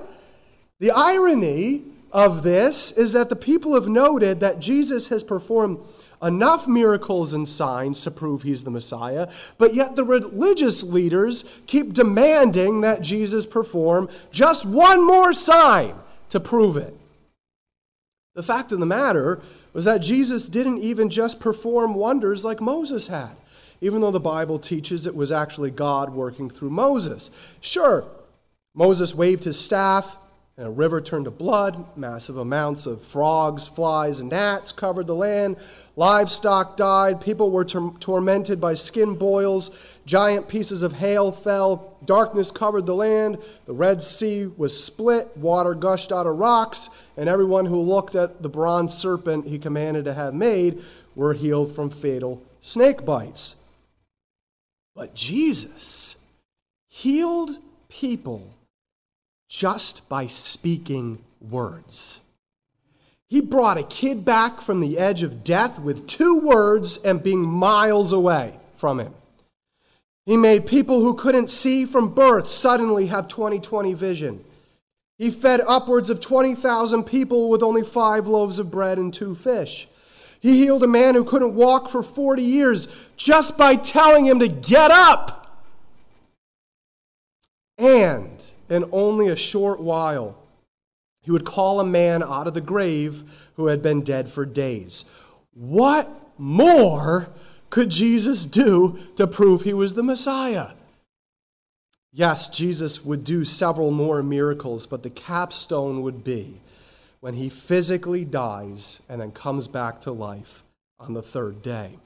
The 0.80 0.92
irony 0.92 1.84
of 2.12 2.44
this 2.44 2.92
is 2.92 3.14
that 3.14 3.30
the 3.30 3.36
people 3.36 3.74
have 3.74 3.88
noted 3.88 4.40
that 4.40 4.60
Jesus 4.60 5.08
has 5.08 5.24
performed 5.24 5.80
enough 6.22 6.68
miracles 6.68 7.34
and 7.34 7.48
signs 7.48 8.02
to 8.02 8.12
prove 8.12 8.44
he's 8.44 8.64
the 8.64 8.72
Messiah, 8.72 9.30
but 9.58 9.74
yet 9.74 9.96
the 9.96 10.04
religious 10.04 10.84
leaders 10.84 11.46
keep 11.68 11.94
demanding 11.94 12.82
that 12.82 13.02
Jesus 13.02 13.46
perform 13.46 14.10
just 14.32 14.66
one 14.66 15.06
more 15.06 15.34
sign 15.34 15.96
to 16.30 16.40
prove 16.40 16.78
it. 16.78 16.96
The 18.36 18.44
fact 18.44 18.72
of 18.72 18.80
the 18.80 18.86
matter 18.86 19.42
was 19.74 19.86
that 19.86 20.00
Jesus 20.00 20.48
didn't 20.48 20.80
even 20.80 21.10
just 21.10 21.40
perform 21.40 21.96
wonders 21.96 22.46
like 22.46 22.62
Moses 22.62 23.08
had, 23.08 23.36
even 23.82 24.02
though 24.02 24.12
the 24.12 24.20
Bible 24.20 24.60
teaches 24.60 25.06
it 25.08 25.16
was 25.16 25.32
actually 25.32 25.72
God 25.72 26.12
working 26.12 26.50
through 26.50 26.70
Moses. 26.70 27.32
Sure, 27.62 28.06
Moses 28.76 29.16
waved 29.16 29.44
his 29.44 29.60
staff, 29.60 30.18
and 30.58 30.66
a 30.66 30.72
river 30.72 31.00
turned 31.00 31.26
to 31.26 31.32
blood. 31.32 31.86
Massive 31.96 32.38
amounts 32.38 32.88
of 32.88 33.04
frogs, 33.04 33.68
flies, 33.68 34.20
and 34.20 34.32
gnats 34.32 34.72
covered 34.72 35.06
the 35.06 35.16
land. 35.16 35.56
Livestock 35.96 36.76
died. 36.76 37.22
People 37.22 37.52
were 37.52 37.64
tor- 37.64 37.94
tormented 38.00 38.60
by 38.60 38.74
skin 38.74 39.14
boils. 39.16 39.70
Giant 40.08 40.48
pieces 40.48 40.82
of 40.82 40.94
hail 40.94 41.32
fell. 41.32 41.96
Darkness 42.04 42.50
covered 42.50 42.88
the 42.88 42.96
land. 42.96 43.38
The 43.68 43.74
Red 43.74 44.02
Sea 44.02 44.48
was 44.58 44.84
split. 44.84 45.38
Water 45.38 45.76
gushed 45.76 46.12
out 46.12 46.26
of 46.26 46.38
rocks. 46.38 46.90
And 47.16 47.30
everyone 47.30 47.66
who 47.66 47.80
looked 47.80 48.16
at 48.16 48.42
the 48.42 48.50
bronze 48.50 48.96
serpent 48.96 49.46
he 49.46 49.60
commanded 49.60 50.06
to 50.06 50.14
have 50.16 50.34
made 50.34 50.82
were 51.16 51.34
healed 51.34 51.76
from 51.76 51.92
fatal 51.92 52.42
snake 52.62 53.06
bites. 53.06 53.58
But 54.96 55.14
Jesus 55.14 56.18
healed 56.88 57.58
people 57.90 58.57
just 59.48 60.08
by 60.10 60.28
speaking 60.28 61.24
words. 61.42 62.22
He 63.30 63.42
brought 63.42 63.78
a 63.78 63.84
kid 63.84 64.24
back 64.24 64.62
from 64.62 64.80
the 64.80 64.98
edge 64.98 65.22
of 65.22 65.44
death 65.44 65.80
with 65.80 66.08
two 66.08 66.40
words 66.40 66.98
and 66.98 67.22
being 67.22 67.46
miles 67.46 68.14
away 68.14 68.60
from 68.76 69.00
him. 69.00 69.14
He 70.26 70.38
made 70.38 70.68
people 70.68 71.02
who 71.02 71.14
couldn't 71.14 71.50
see 71.50 71.86
from 71.86 72.14
birth 72.14 72.48
suddenly 72.48 73.08
have 73.08 73.28
20/20 73.28 73.94
vision. 73.94 74.44
He 75.18 75.32
fed 75.32 75.62
upwards 75.68 76.10
of 76.10 76.20
20,000 76.20 77.04
people 77.04 77.50
with 77.50 77.64
only 77.64 77.84
five 77.84 78.28
loaves 78.28 78.60
of 78.60 78.70
bread 78.70 78.98
and 78.98 79.14
two 79.14 79.36
fish. 79.36 79.88
He 80.40 80.60
healed 80.60 80.84
a 80.84 80.88
man 80.88 81.16
who 81.16 81.24
couldn't 81.24 81.56
walk 81.56 81.90
for 81.90 82.04
40 82.04 82.44
years 82.44 82.88
just 83.16 83.58
by 83.58 83.76
telling 83.76 84.26
him 84.26 84.40
to 84.40 84.48
get 84.48 84.92
up. 84.92 85.66
And 87.78 88.52
in 88.70 88.90
only 88.92 89.28
a 89.28 89.36
short 89.36 89.80
while, 89.80 90.36
he 91.22 91.32
would 91.32 91.46
call 91.46 91.80
a 91.80 91.86
man 91.86 92.24
out 92.24 92.48
of 92.48 92.54
the 92.54 92.62
grave 92.62 93.24
who 93.56 93.68
had 93.68 93.82
been 93.82 94.02
dead 94.02 94.30
for 94.30 94.46
days. 94.46 95.06
What 95.54 96.10
more 96.38 97.30
could 97.70 97.90
Jesus 97.90 98.46
do 98.46 98.98
to 99.16 99.28
prove 99.28 99.64
he 99.64 99.74
was 99.74 99.94
the 99.94 100.04
Messiah? 100.04 100.72
Yes, 102.14 102.50
Jesus 102.50 103.04
would 103.04 103.24
do 103.24 103.44
several 103.44 103.92
more 103.92 104.24
miracles, 104.24 104.88
but 104.88 105.04
the 105.04 105.10
capstone 105.10 106.02
would 106.02 106.24
be 106.24 106.62
when 107.20 107.34
he 107.34 107.50
physically 107.50 108.24
dies 108.24 109.02
and 109.10 109.20
then 109.20 109.32
comes 109.32 109.68
back 109.68 110.00
to 110.02 110.12
life 110.12 110.64
on 111.00 111.14
the 111.14 111.22
third 111.22 111.62
day. 111.62 111.98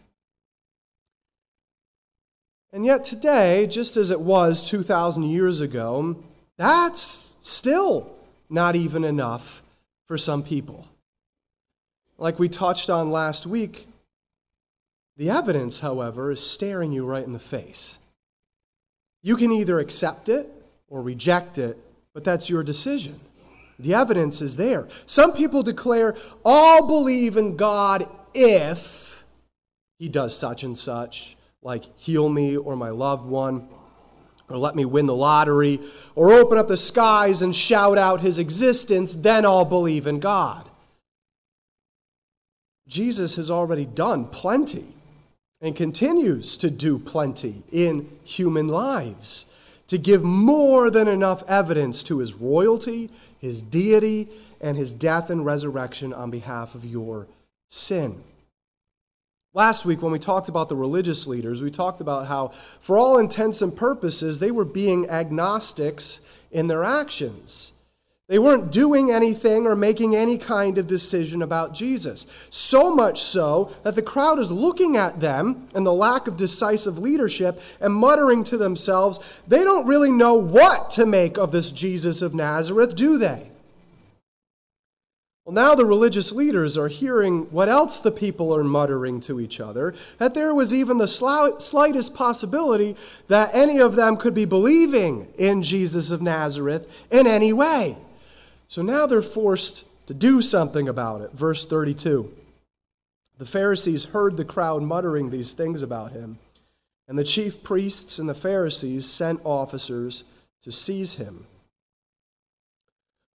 And 2.73 2.85
yet, 2.85 3.03
today, 3.03 3.67
just 3.67 3.97
as 3.97 4.11
it 4.11 4.21
was 4.21 4.67
2,000 4.67 5.23
years 5.23 5.61
ago, 5.61 6.23
that's 6.61 7.35
still 7.41 8.13
not 8.47 8.75
even 8.75 9.03
enough 9.03 9.63
for 10.05 10.15
some 10.15 10.43
people. 10.43 10.87
Like 12.19 12.37
we 12.37 12.49
touched 12.49 12.87
on 12.87 13.09
last 13.09 13.47
week, 13.47 13.87
the 15.17 15.31
evidence, 15.31 15.79
however, 15.79 16.29
is 16.29 16.39
staring 16.39 16.91
you 16.91 17.03
right 17.03 17.25
in 17.25 17.33
the 17.33 17.39
face. 17.39 17.97
You 19.23 19.35
can 19.37 19.51
either 19.51 19.79
accept 19.79 20.29
it 20.29 20.51
or 20.87 21.01
reject 21.01 21.57
it, 21.57 21.79
but 22.13 22.23
that's 22.23 22.47
your 22.47 22.61
decision. 22.61 23.19
The 23.79 23.95
evidence 23.95 24.39
is 24.39 24.57
there. 24.57 24.87
Some 25.07 25.33
people 25.33 25.63
declare, 25.63 26.15
all 26.45 26.85
believe 26.85 27.37
in 27.37 27.57
God 27.57 28.07
if 28.35 29.23
he 29.97 30.09
does 30.09 30.37
such 30.37 30.61
and 30.61 30.77
such, 30.77 31.35
like 31.63 31.85
heal 31.97 32.29
me 32.29 32.55
or 32.55 32.75
my 32.75 32.89
loved 32.89 33.25
one 33.25 33.67
or 34.51 34.57
let 34.57 34.75
me 34.75 34.85
win 34.85 35.05
the 35.05 35.15
lottery, 35.15 35.79
or 36.15 36.33
open 36.33 36.57
up 36.57 36.67
the 36.67 36.77
skies 36.77 37.41
and 37.41 37.55
shout 37.55 37.97
out 37.97 38.21
his 38.21 38.39
existence, 38.39 39.15
then 39.15 39.45
I'll 39.45 39.65
believe 39.65 40.07
in 40.07 40.19
God. 40.19 40.67
Jesus 42.87 43.35
has 43.37 43.49
already 43.49 43.85
done 43.85 44.25
plenty 44.25 44.85
and 45.61 45.75
continues 45.75 46.57
to 46.57 46.69
do 46.69 46.99
plenty 46.99 47.63
in 47.71 48.09
human 48.23 48.67
lives 48.67 49.45
to 49.87 49.97
give 49.97 50.23
more 50.23 50.89
than 50.89 51.07
enough 51.07 51.43
evidence 51.47 52.01
to 52.03 52.19
his 52.19 52.33
royalty, 52.33 53.09
his 53.39 53.61
deity, 53.61 54.27
and 54.59 54.77
his 54.77 54.93
death 54.93 55.29
and 55.29 55.45
resurrection 55.45 56.13
on 56.13 56.31
behalf 56.31 56.75
of 56.75 56.85
your 56.85 57.27
sin. 57.69 58.23
Last 59.53 59.83
week, 59.83 60.01
when 60.01 60.13
we 60.13 60.19
talked 60.19 60.47
about 60.47 60.69
the 60.69 60.77
religious 60.77 61.27
leaders, 61.27 61.61
we 61.61 61.71
talked 61.71 61.99
about 61.99 62.27
how, 62.27 62.53
for 62.79 62.97
all 62.97 63.17
intents 63.17 63.61
and 63.61 63.75
purposes, 63.75 64.39
they 64.39 64.49
were 64.49 64.63
being 64.63 65.09
agnostics 65.09 66.21
in 66.51 66.67
their 66.67 66.85
actions. 66.85 67.73
They 68.29 68.39
weren't 68.39 68.71
doing 68.71 69.11
anything 69.11 69.67
or 69.67 69.75
making 69.75 70.15
any 70.15 70.37
kind 70.37 70.77
of 70.77 70.87
decision 70.87 71.41
about 71.41 71.73
Jesus. 71.73 72.27
So 72.49 72.95
much 72.95 73.21
so 73.21 73.73
that 73.83 73.95
the 73.95 74.01
crowd 74.01 74.39
is 74.39 74.53
looking 74.53 74.95
at 74.95 75.19
them 75.19 75.67
and 75.75 75.85
the 75.85 75.91
lack 75.91 76.27
of 76.27 76.37
decisive 76.37 76.97
leadership 76.97 77.59
and 77.81 77.93
muttering 77.93 78.45
to 78.45 78.55
themselves, 78.55 79.19
they 79.49 79.65
don't 79.65 79.85
really 79.85 80.11
know 80.11 80.35
what 80.35 80.91
to 80.91 81.05
make 81.05 81.37
of 81.37 81.51
this 81.51 81.73
Jesus 81.73 82.21
of 82.21 82.33
Nazareth, 82.33 82.95
do 82.95 83.17
they? 83.17 83.50
Well, 85.51 85.65
now 85.65 85.75
the 85.75 85.85
religious 85.85 86.31
leaders 86.31 86.77
are 86.77 86.87
hearing 86.87 87.41
what 87.51 87.67
else 87.67 87.99
the 87.99 88.09
people 88.09 88.55
are 88.55 88.63
muttering 88.63 89.19
to 89.21 89.41
each 89.41 89.59
other 89.59 89.93
that 90.17 90.33
there 90.33 90.55
was 90.55 90.73
even 90.73 90.97
the 90.97 91.09
slightest 91.09 92.13
possibility 92.13 92.95
that 93.27 93.53
any 93.53 93.77
of 93.77 93.97
them 93.97 94.15
could 94.15 94.33
be 94.33 94.45
believing 94.45 95.27
in 95.37 95.61
Jesus 95.61 96.09
of 96.09 96.21
Nazareth 96.21 96.89
in 97.11 97.27
any 97.27 97.51
way. 97.51 97.97
So 98.69 98.81
now 98.81 99.05
they're 99.05 99.21
forced 99.21 99.83
to 100.07 100.13
do 100.13 100.41
something 100.41 100.87
about 100.87 101.19
it. 101.19 101.33
Verse 101.33 101.65
32. 101.65 102.33
The 103.37 103.45
Pharisees 103.45 104.05
heard 104.05 104.37
the 104.37 104.45
crowd 104.45 104.83
muttering 104.83 105.31
these 105.31 105.53
things 105.53 105.81
about 105.81 106.13
him, 106.13 106.39
and 107.09 107.19
the 107.19 107.25
chief 107.25 107.61
priests 107.61 108.19
and 108.19 108.29
the 108.29 108.33
Pharisees 108.33 109.05
sent 109.05 109.41
officers 109.43 110.23
to 110.63 110.71
seize 110.71 111.15
him. 111.15 111.45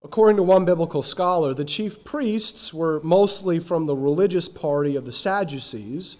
According 0.05 0.37
to 0.37 0.43
one 0.43 0.65
biblical 0.65 1.01
scholar, 1.01 1.55
the 1.55 1.65
chief 1.65 2.03
priests 2.03 2.71
were 2.71 3.01
mostly 3.01 3.57
from 3.57 3.85
the 3.85 3.95
religious 3.95 4.47
party 4.47 4.95
of 4.95 5.03
the 5.03 5.11
Sadducees, 5.11 6.17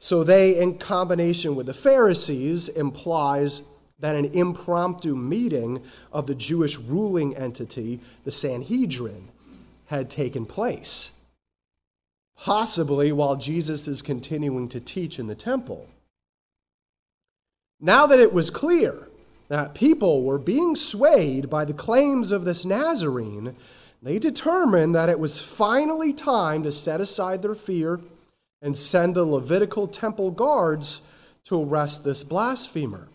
so 0.00 0.24
they, 0.24 0.60
in 0.60 0.76
combination 0.76 1.54
with 1.54 1.66
the 1.66 1.72
Pharisees, 1.72 2.68
implies 2.68 3.62
that 4.00 4.16
an 4.16 4.24
impromptu 4.34 5.14
meeting 5.14 5.80
of 6.12 6.26
the 6.26 6.34
Jewish 6.34 6.78
ruling 6.78 7.36
entity, 7.36 8.00
the 8.24 8.32
Sanhedrin, 8.32 9.28
had 9.86 10.10
taken 10.10 10.44
place, 10.44 11.12
possibly 12.36 13.12
while 13.12 13.36
Jesus 13.36 13.86
is 13.86 14.02
continuing 14.02 14.68
to 14.68 14.80
teach 14.80 15.20
in 15.20 15.28
the 15.28 15.36
temple. 15.36 15.86
Now 17.80 18.04
that 18.08 18.18
it 18.18 18.32
was 18.32 18.50
clear 18.50 19.07
that 19.48 19.74
people 19.74 20.22
were 20.22 20.38
being 20.38 20.76
swayed 20.76 21.50
by 21.50 21.64
the 21.64 21.74
claims 21.74 22.30
of 22.30 22.44
this 22.44 22.64
Nazarene, 22.64 23.56
they 24.02 24.18
determined 24.18 24.94
that 24.94 25.08
it 25.08 25.18
was 25.18 25.40
finally 25.40 26.12
time 26.12 26.62
to 26.62 26.70
set 26.70 27.00
aside 27.00 27.42
their 27.42 27.54
fear 27.54 28.00
and 28.62 28.76
send 28.76 29.14
the 29.14 29.24
Levitical 29.24 29.86
temple 29.86 30.30
guards 30.30 31.02
to 31.44 31.62
arrest 31.62 32.04
this 32.04 32.24
blasphemer. 32.24 33.08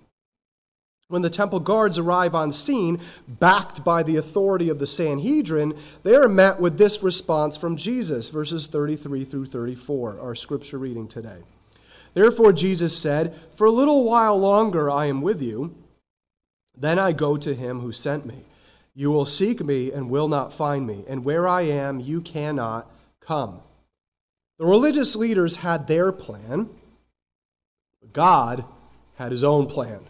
When 1.09 1.21
the 1.21 1.29
temple 1.29 1.59
guards 1.59 1.99
arrive 1.99 2.33
on 2.33 2.51
scene, 2.51 2.99
backed 3.27 3.83
by 3.83 4.01
the 4.01 4.17
authority 4.17 4.69
of 4.69 4.79
the 4.79 4.87
Sanhedrin, 4.87 5.77
they 6.01 6.15
are 6.15 6.29
met 6.29 6.59
with 6.59 6.77
this 6.77 7.03
response 7.03 7.55
from 7.55 7.77
Jesus, 7.77 8.29
verses 8.29 8.65
33 8.65 9.23
through 9.23 9.45
34, 9.45 10.19
our 10.19 10.33
scripture 10.33 10.79
reading 10.79 11.07
today. 11.07 11.43
Therefore, 12.15 12.53
Jesus 12.53 12.97
said, 12.97 13.35
For 13.55 13.67
a 13.67 13.71
little 13.71 14.03
while 14.03 14.39
longer 14.39 14.89
I 14.89 15.05
am 15.05 15.21
with 15.21 15.41
you 15.41 15.75
then 16.75 17.00
I 17.00 17.12
go 17.12 17.38
to 17.38 17.53
him 17.53 17.80
who 17.80 17.92
sent 17.92 18.25
me. 18.25 18.46
You 18.96 19.12
will 19.12 19.25
seek 19.25 19.63
me 19.63 19.92
and 19.92 20.10
will 20.10 20.27
not 20.27 20.53
find 20.53 20.86
me, 20.86 21.03
and 21.08 21.25
where 21.25 21.48
I 21.48 21.62
am, 21.63 22.00
you 22.00 22.22
cannot 22.22 22.89
come. 23.20 23.62
The 24.60 24.65
religious 24.65 25.15
leaders 25.15 25.58
had 25.58 25.88
their 25.88 26.12
plan, 26.12 26.70
but 28.00 28.13
God 28.13 28.65
had 29.15 29.32
his 29.32 29.44
own 29.44 29.65
plan. 29.65 30.01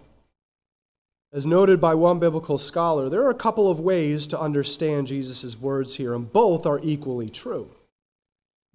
As 1.31 1.45
noted 1.45 1.81
by 1.81 1.95
one 1.95 2.19
biblical 2.19 2.57
scholar, 2.57 3.09
there 3.09 3.23
are 3.23 3.29
a 3.29 3.35
couple 3.35 3.71
of 3.71 3.79
ways 3.79 4.27
to 4.27 4.39
understand 4.39 5.07
Jesus' 5.07 5.59
words 5.59 5.95
here, 5.95 6.13
and 6.13 6.31
both 6.31 6.65
are 6.65 6.79
equally 6.83 7.29
true. 7.29 7.71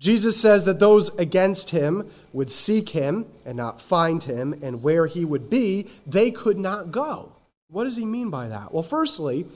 Jesus 0.01 0.41
says 0.41 0.65
that 0.65 0.81
those 0.81 1.09
against 1.19 1.71
him 1.71 2.11
would 2.33 2.51
seek 2.51 2.91
him 2.91 3.27
and 3.45 3.57
not 3.57 3.81
find 3.81 4.23
him, 4.23 4.59
and 4.63 4.83
where 4.83 5.07
he 5.07 5.25
would 5.25 5.51
be, 5.51 5.89
they 6.07 6.31
could 6.31 6.59
not 6.59 6.91
go. 6.91 7.33
What 7.71 7.85
does 7.85 7.97
he 7.97 8.07
mean 8.07 8.31
by 8.31 8.49
that? 8.49 8.73
Well, 8.73 8.83
firstly, 8.83 9.47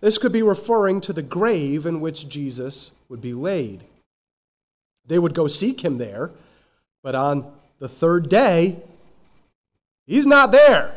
this 0.00 0.18
could 0.18 0.32
be 0.32 0.42
referring 0.42 1.00
to 1.02 1.12
the 1.12 1.22
grave 1.22 1.86
in 1.86 2.00
which 2.00 2.28
Jesus 2.28 2.90
would 3.08 3.20
be 3.20 3.34
laid. 3.34 3.82
They 5.06 5.18
would 5.18 5.34
go 5.34 5.46
seek 5.46 5.84
him 5.84 5.98
there, 5.98 6.30
but 7.02 7.14
on 7.14 7.50
the 7.78 7.88
third 7.88 8.28
day, 8.28 8.76
he's 10.06 10.26
not 10.26 10.52
there. 10.52 10.96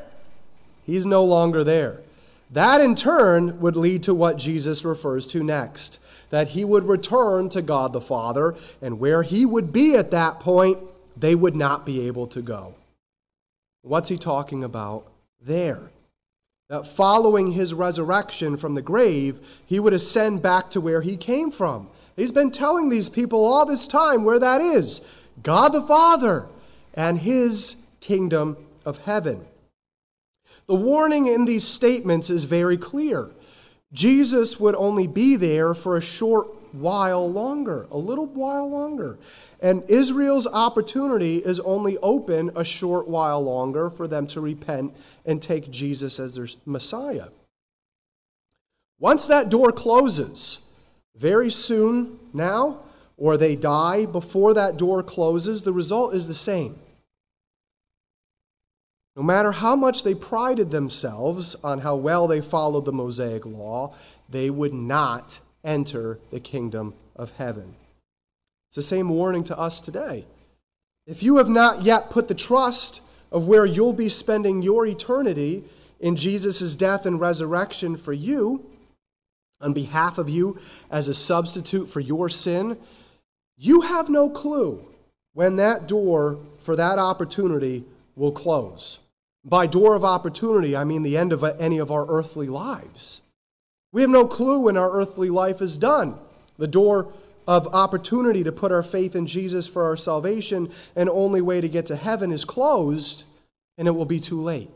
He's 0.85 1.05
no 1.05 1.23
longer 1.23 1.63
there. 1.63 2.01
That 2.51 2.81
in 2.81 2.95
turn 2.95 3.59
would 3.59 3.75
lead 3.75 4.03
to 4.03 4.13
what 4.13 4.37
Jesus 4.37 4.83
refers 4.83 5.25
to 5.27 5.43
next 5.43 5.99
that 6.33 6.47
he 6.47 6.65
would 6.65 6.85
return 6.85 7.47
to 7.47 7.61
God 7.61 7.93
the 7.93 8.01
Father, 8.01 8.55
and 8.81 8.99
where 8.99 9.21
he 9.21 9.45
would 9.45 9.71
be 9.71 9.95
at 9.95 10.09
that 10.09 10.39
point, 10.39 10.79
they 11.15 11.35
would 11.35 11.55
not 11.55 11.85
be 11.85 12.07
able 12.07 12.25
to 12.25 12.41
go. 12.41 12.73
What's 13.83 14.09
he 14.09 14.17
talking 14.17 14.63
about 14.63 15.05
there? 15.39 15.91
That 16.69 16.87
following 16.87 17.51
his 17.51 17.73
resurrection 17.73 18.57
from 18.57 18.75
the 18.75 18.81
grave, 18.81 19.39
he 19.65 19.79
would 19.79 19.93
ascend 19.93 20.41
back 20.41 20.69
to 20.71 20.81
where 20.81 21.01
he 21.01 21.17
came 21.17 21.51
from. 21.51 21.89
He's 22.15 22.31
been 22.31 22.51
telling 22.51 22.89
these 22.89 23.09
people 23.09 23.43
all 23.43 23.65
this 23.65 23.87
time 23.87 24.23
where 24.23 24.39
that 24.39 24.61
is 24.61 25.01
God 25.41 25.69
the 25.69 25.81
Father 25.81 26.47
and 26.93 27.19
his 27.19 27.77
kingdom 27.99 28.57
of 28.85 28.99
heaven. 28.99 29.45
The 30.67 30.75
warning 30.75 31.25
in 31.25 31.45
these 31.45 31.67
statements 31.67 32.29
is 32.29 32.45
very 32.45 32.77
clear. 32.77 33.31
Jesus 33.91 34.59
would 34.59 34.75
only 34.75 35.07
be 35.07 35.35
there 35.35 35.73
for 35.73 35.97
a 35.97 36.01
short 36.01 36.47
while 36.73 37.31
longer, 37.31 37.87
a 37.91 37.97
little 37.97 38.25
while 38.25 38.69
longer. 38.69 39.17
And 39.61 39.83
Israel's 39.89 40.47
opportunity 40.47 41.37
is 41.37 41.59
only 41.61 41.97
open 41.99 42.51
a 42.55 42.63
short 42.63 43.07
while 43.07 43.41
longer 43.41 43.89
for 43.89 44.07
them 44.07 44.27
to 44.27 44.41
repent 44.41 44.95
and 45.25 45.41
take 45.41 45.71
Jesus 45.71 46.19
as 46.19 46.35
their 46.35 46.47
Messiah. 46.65 47.29
Once 48.99 49.27
that 49.27 49.49
door 49.49 49.71
closes, 49.71 50.59
very 51.15 51.51
soon 51.51 52.19
now, 52.33 52.79
or 53.17 53.37
they 53.37 53.55
die 53.55 54.05
before 54.05 54.53
that 54.53 54.77
door 54.77 55.03
closes, 55.03 55.63
the 55.63 55.73
result 55.73 56.15
is 56.15 56.27
the 56.27 56.33
same. 56.33 56.79
No 59.15 59.21
matter 59.21 59.51
how 59.51 59.75
much 59.75 60.03
they 60.03 60.15
prided 60.15 60.71
themselves 60.71 61.55
on 61.63 61.81
how 61.81 61.95
well 61.95 62.27
they 62.27 62.41
followed 62.41 62.85
the 62.85 62.91
Mosaic 62.91 63.45
law, 63.45 63.93
they 64.27 64.49
would 64.49 64.73
not 64.73 65.39
enter 65.63 66.19
the 66.31 66.39
kingdom 66.39 66.93
of 67.15 67.31
heaven. 67.37 67.75
It's 68.69 68.75
the 68.75 68.83
same 68.83 69.09
warning 69.09 69.43
to 69.45 69.57
us 69.57 69.79
today. 69.81 70.25
If 71.05 71.21
you 71.21 71.37
have 71.37 71.49
not 71.49 71.83
yet 71.83 72.09
put 72.09 72.27
the 72.27 72.33
trust 72.33 73.01
of 73.31 73.47
where 73.47 73.65
you'll 73.65 73.93
be 73.93 74.09
spending 74.09 74.61
your 74.61 74.85
eternity 74.85 75.63
in 75.99 76.15
Jesus' 76.15 76.75
death 76.75 77.05
and 77.05 77.19
resurrection 77.19 77.97
for 77.97 78.13
you, 78.13 78.65
on 79.61 79.73
behalf 79.73 80.17
of 80.17 80.29
you 80.29 80.59
as 80.91 81.07
a 81.07 81.13
substitute 81.13 81.89
for 81.89 81.99
your 81.99 82.29
sin, 82.29 82.77
you 83.57 83.81
have 83.81 84.09
no 84.09 84.29
clue 84.29 84.85
when 85.33 85.55
that 85.55 85.87
door 85.87 86.39
for 86.59 86.75
that 86.75 86.99
opportunity 86.99 87.83
will 88.15 88.31
close. 88.31 88.99
By 89.43 89.67
door 89.67 89.95
of 89.95 90.03
opportunity, 90.05 90.75
I 90.75 90.83
mean 90.83 91.03
the 91.03 91.17
end 91.17 91.33
of 91.33 91.43
any 91.43 91.77
of 91.77 91.91
our 91.91 92.05
earthly 92.07 92.47
lives. 92.47 93.21
We 93.93 94.01
have 94.01 94.09
no 94.09 94.27
clue 94.27 94.61
when 94.61 94.75
our 94.75 94.91
earthly 94.91 95.29
life 95.29 95.61
is 95.61 95.77
done. 95.77 96.17
The 96.57 96.67
door 96.67 97.13
of 97.47 97.67
opportunity 97.67 98.43
to 98.43 98.51
put 98.51 98.71
our 98.71 98.83
faith 98.83 99.15
in 99.15 99.27
Jesus 99.27 99.67
for 99.67 99.83
our 99.83 99.95
salvation 99.95 100.71
and 100.95 101.09
only 101.09 101.41
way 101.41 101.61
to 101.61 101.69
get 101.69 101.85
to 101.85 101.95
heaven 101.95 102.31
is 102.31 102.43
closed, 102.43 103.23
and 103.77 103.87
it 103.87 103.91
will 103.91 104.05
be 104.05 104.19
too 104.19 104.41
late. 104.41 104.69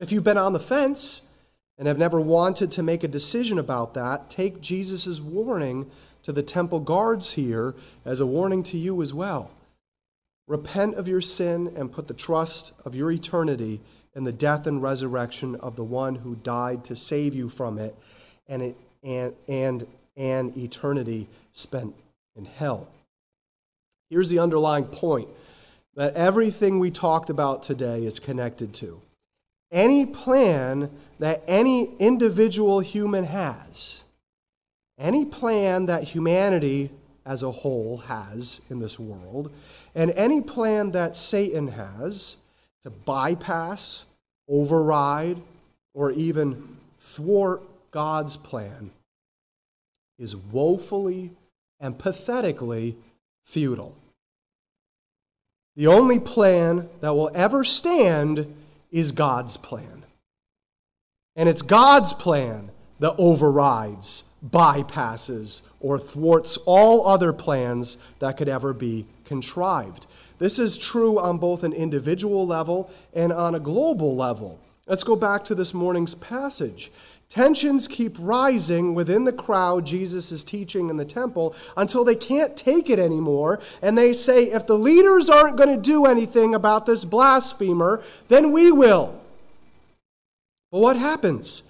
If 0.00 0.10
you've 0.10 0.24
been 0.24 0.38
on 0.38 0.54
the 0.54 0.60
fence 0.60 1.22
and 1.76 1.86
have 1.86 1.98
never 1.98 2.20
wanted 2.20 2.72
to 2.72 2.82
make 2.82 3.04
a 3.04 3.08
decision 3.08 3.58
about 3.58 3.92
that, 3.94 4.30
take 4.30 4.62
Jesus' 4.62 5.20
warning 5.20 5.90
to 6.22 6.32
the 6.32 6.42
temple 6.42 6.80
guards 6.80 7.32
here 7.34 7.74
as 8.04 8.20
a 8.20 8.26
warning 8.26 8.62
to 8.64 8.78
you 8.78 9.02
as 9.02 9.12
well. 9.12 9.50
Repent 10.46 10.94
of 10.94 11.06
your 11.06 11.20
sin 11.20 11.74
and 11.76 11.92
put 11.92 12.08
the 12.08 12.14
trust 12.14 12.72
of 12.86 12.94
your 12.94 13.10
eternity 13.10 13.80
in 14.14 14.24
the 14.24 14.32
death 14.32 14.66
and 14.66 14.82
resurrection 14.82 15.56
of 15.56 15.76
the 15.76 15.84
one 15.84 16.16
who 16.16 16.36
died 16.36 16.84
to 16.84 16.96
save 16.96 17.34
you 17.34 17.48
from 17.48 17.78
it 17.78 17.94
and, 18.48 18.62
it, 18.62 18.76
and, 19.02 19.34
and 19.48 19.86
an 20.16 20.52
eternity 20.56 21.28
spent 21.52 21.94
in 22.36 22.44
hell. 22.44 22.88
Here's 24.10 24.30
the 24.30 24.38
underlying 24.38 24.84
point 24.84 25.28
that 25.94 26.14
everything 26.14 26.78
we 26.78 26.90
talked 26.90 27.28
about 27.28 27.62
today 27.62 28.04
is 28.04 28.18
connected 28.18 28.72
to. 28.74 29.00
Any 29.70 30.06
plan 30.06 30.90
that 31.18 31.42
any 31.46 31.96
individual 31.98 32.80
human 32.80 33.24
has, 33.24 34.04
any 34.96 35.24
plan 35.24 35.86
that 35.86 36.04
humanity 36.04 36.90
as 37.26 37.42
a 37.42 37.50
whole 37.50 37.98
has 38.06 38.60
in 38.70 38.78
this 38.78 38.98
world, 38.98 39.52
and 39.94 40.10
any 40.12 40.40
plan 40.40 40.92
that 40.92 41.16
Satan 41.16 41.68
has 41.68 42.36
to 42.82 42.90
bypass, 42.90 44.04
override, 44.48 45.40
or 45.94 46.12
even 46.12 46.76
thwart 46.98 47.62
God's 47.90 48.36
plan 48.36 48.90
is 50.18 50.36
woefully 50.36 51.30
and 51.80 51.98
pathetically 51.98 52.96
futile. 53.44 53.94
The 55.76 55.86
only 55.86 56.18
plan 56.18 56.88
that 57.00 57.14
will 57.14 57.30
ever 57.34 57.64
stand 57.64 58.54
is 58.90 59.12
God's 59.12 59.56
plan. 59.56 60.04
And 61.36 61.48
it's 61.48 61.62
God's 61.62 62.12
plan 62.12 62.70
that 63.00 63.14
overrides 63.18 64.24
bypasses 64.44 65.62
or 65.80 65.98
thwarts 65.98 66.56
all 66.58 67.06
other 67.06 67.32
plans 67.32 67.98
that 68.18 68.36
could 68.36 68.48
ever 68.48 68.72
be 68.72 69.06
contrived. 69.24 70.06
This 70.38 70.58
is 70.58 70.78
true 70.78 71.18
on 71.18 71.38
both 71.38 71.64
an 71.64 71.72
individual 71.72 72.46
level 72.46 72.90
and 73.12 73.32
on 73.32 73.54
a 73.54 73.60
global 73.60 74.14
level. 74.14 74.58
Let's 74.86 75.04
go 75.04 75.16
back 75.16 75.44
to 75.44 75.54
this 75.54 75.74
morning's 75.74 76.14
passage. 76.14 76.90
Tensions 77.28 77.86
keep 77.86 78.16
rising 78.18 78.94
within 78.94 79.24
the 79.24 79.32
crowd 79.32 79.84
Jesus 79.84 80.32
is 80.32 80.42
teaching 80.42 80.88
in 80.88 80.96
the 80.96 81.04
temple 81.04 81.54
until 81.76 82.02
they 82.02 82.14
can't 82.14 82.56
take 82.56 82.88
it 82.88 82.98
anymore. 82.98 83.60
And 83.82 83.98
they 83.98 84.14
say, 84.14 84.44
if 84.44 84.66
the 84.66 84.78
leaders 84.78 85.28
aren't 85.28 85.58
going 85.58 85.74
to 85.74 85.80
do 85.80 86.06
anything 86.06 86.54
about 86.54 86.86
this 86.86 87.04
blasphemer, 87.04 88.02
then 88.28 88.50
we 88.50 88.72
will. 88.72 89.20
But 90.72 90.78
what 90.78 90.96
happens? 90.96 91.64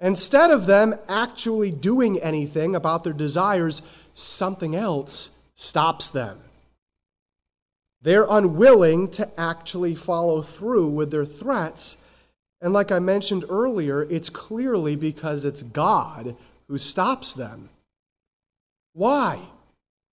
Instead 0.00 0.50
of 0.50 0.66
them 0.66 0.94
actually 1.08 1.70
doing 1.70 2.18
anything 2.20 2.74
about 2.74 3.04
their 3.04 3.12
desires, 3.12 3.82
something 4.14 4.74
else 4.74 5.32
stops 5.54 6.08
them. 6.08 6.38
They're 8.02 8.26
unwilling 8.28 9.10
to 9.10 9.28
actually 9.38 9.94
follow 9.94 10.40
through 10.40 10.88
with 10.88 11.10
their 11.10 11.26
threats. 11.26 11.98
And 12.62 12.72
like 12.72 12.90
I 12.90 12.98
mentioned 12.98 13.44
earlier, 13.50 14.04
it's 14.04 14.30
clearly 14.30 14.96
because 14.96 15.44
it's 15.44 15.62
God 15.62 16.34
who 16.66 16.78
stops 16.78 17.34
them. 17.34 17.68
Why? 18.94 19.38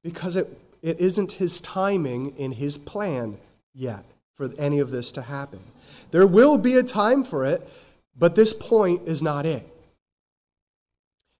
Because 0.04 0.36
it, 0.36 0.48
it 0.82 1.00
isn't 1.00 1.34
his 1.34 1.62
timing 1.62 2.36
in 2.38 2.54
his 2.54 2.78
plan 2.78 3.38
yet 3.74 4.04
for 4.36 4.50
any 4.58 4.80
of 4.80 4.92
this 4.92 5.12
to 5.14 5.22
happen. 5.22 5.62
There 6.12 6.28
will 6.28 6.58
be 6.58 6.76
a 6.76 6.84
time 6.84 7.24
for 7.24 7.46
it, 7.46 7.68
but 8.18 8.36
this 8.36 8.54
point 8.54 9.08
is 9.08 9.22
not 9.24 9.46
it. 9.46 9.66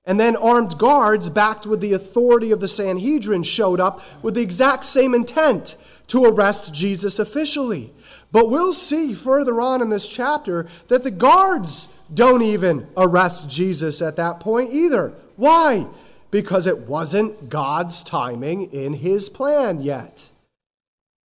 And 0.08 0.20
then 0.20 0.38
armed 0.38 0.78
guards, 0.78 1.30
backed 1.30 1.68
with 1.68 1.82
the 1.82 1.92
authority 1.94 2.52
of 2.52 2.62
the 2.62 2.68
Sanhedrin, 2.68 3.44
showed 3.44 3.82
up 3.82 4.02
with 4.24 4.36
the 4.36 4.42
exact 4.42 4.86
same 4.86 5.14
intent 5.14 5.76
to 6.08 6.24
arrest 6.24 6.74
Jesus 6.74 7.20
officially. 7.20 7.94
But 8.32 8.50
we'll 8.50 8.74
see 8.74 9.14
further 9.14 9.60
on 9.60 9.82
in 9.82 9.90
this 9.90 10.08
chapter 10.08 10.68
that 10.88 11.04
the 11.04 11.12
guards 11.12 12.00
don't 12.14 12.42
even 12.42 12.88
arrest 12.96 13.50
Jesus 13.50 14.02
at 14.02 14.16
that 14.16 14.40
point 14.40 14.74
either. 14.74 15.14
Why? 15.36 15.88
Because 16.32 16.68
it 16.68 16.80
wasn't 16.80 17.50
God's 17.50 18.02
timing 18.02 18.72
in 18.72 18.94
his 18.94 19.28
plan 19.28 19.82
yet. 19.82 20.30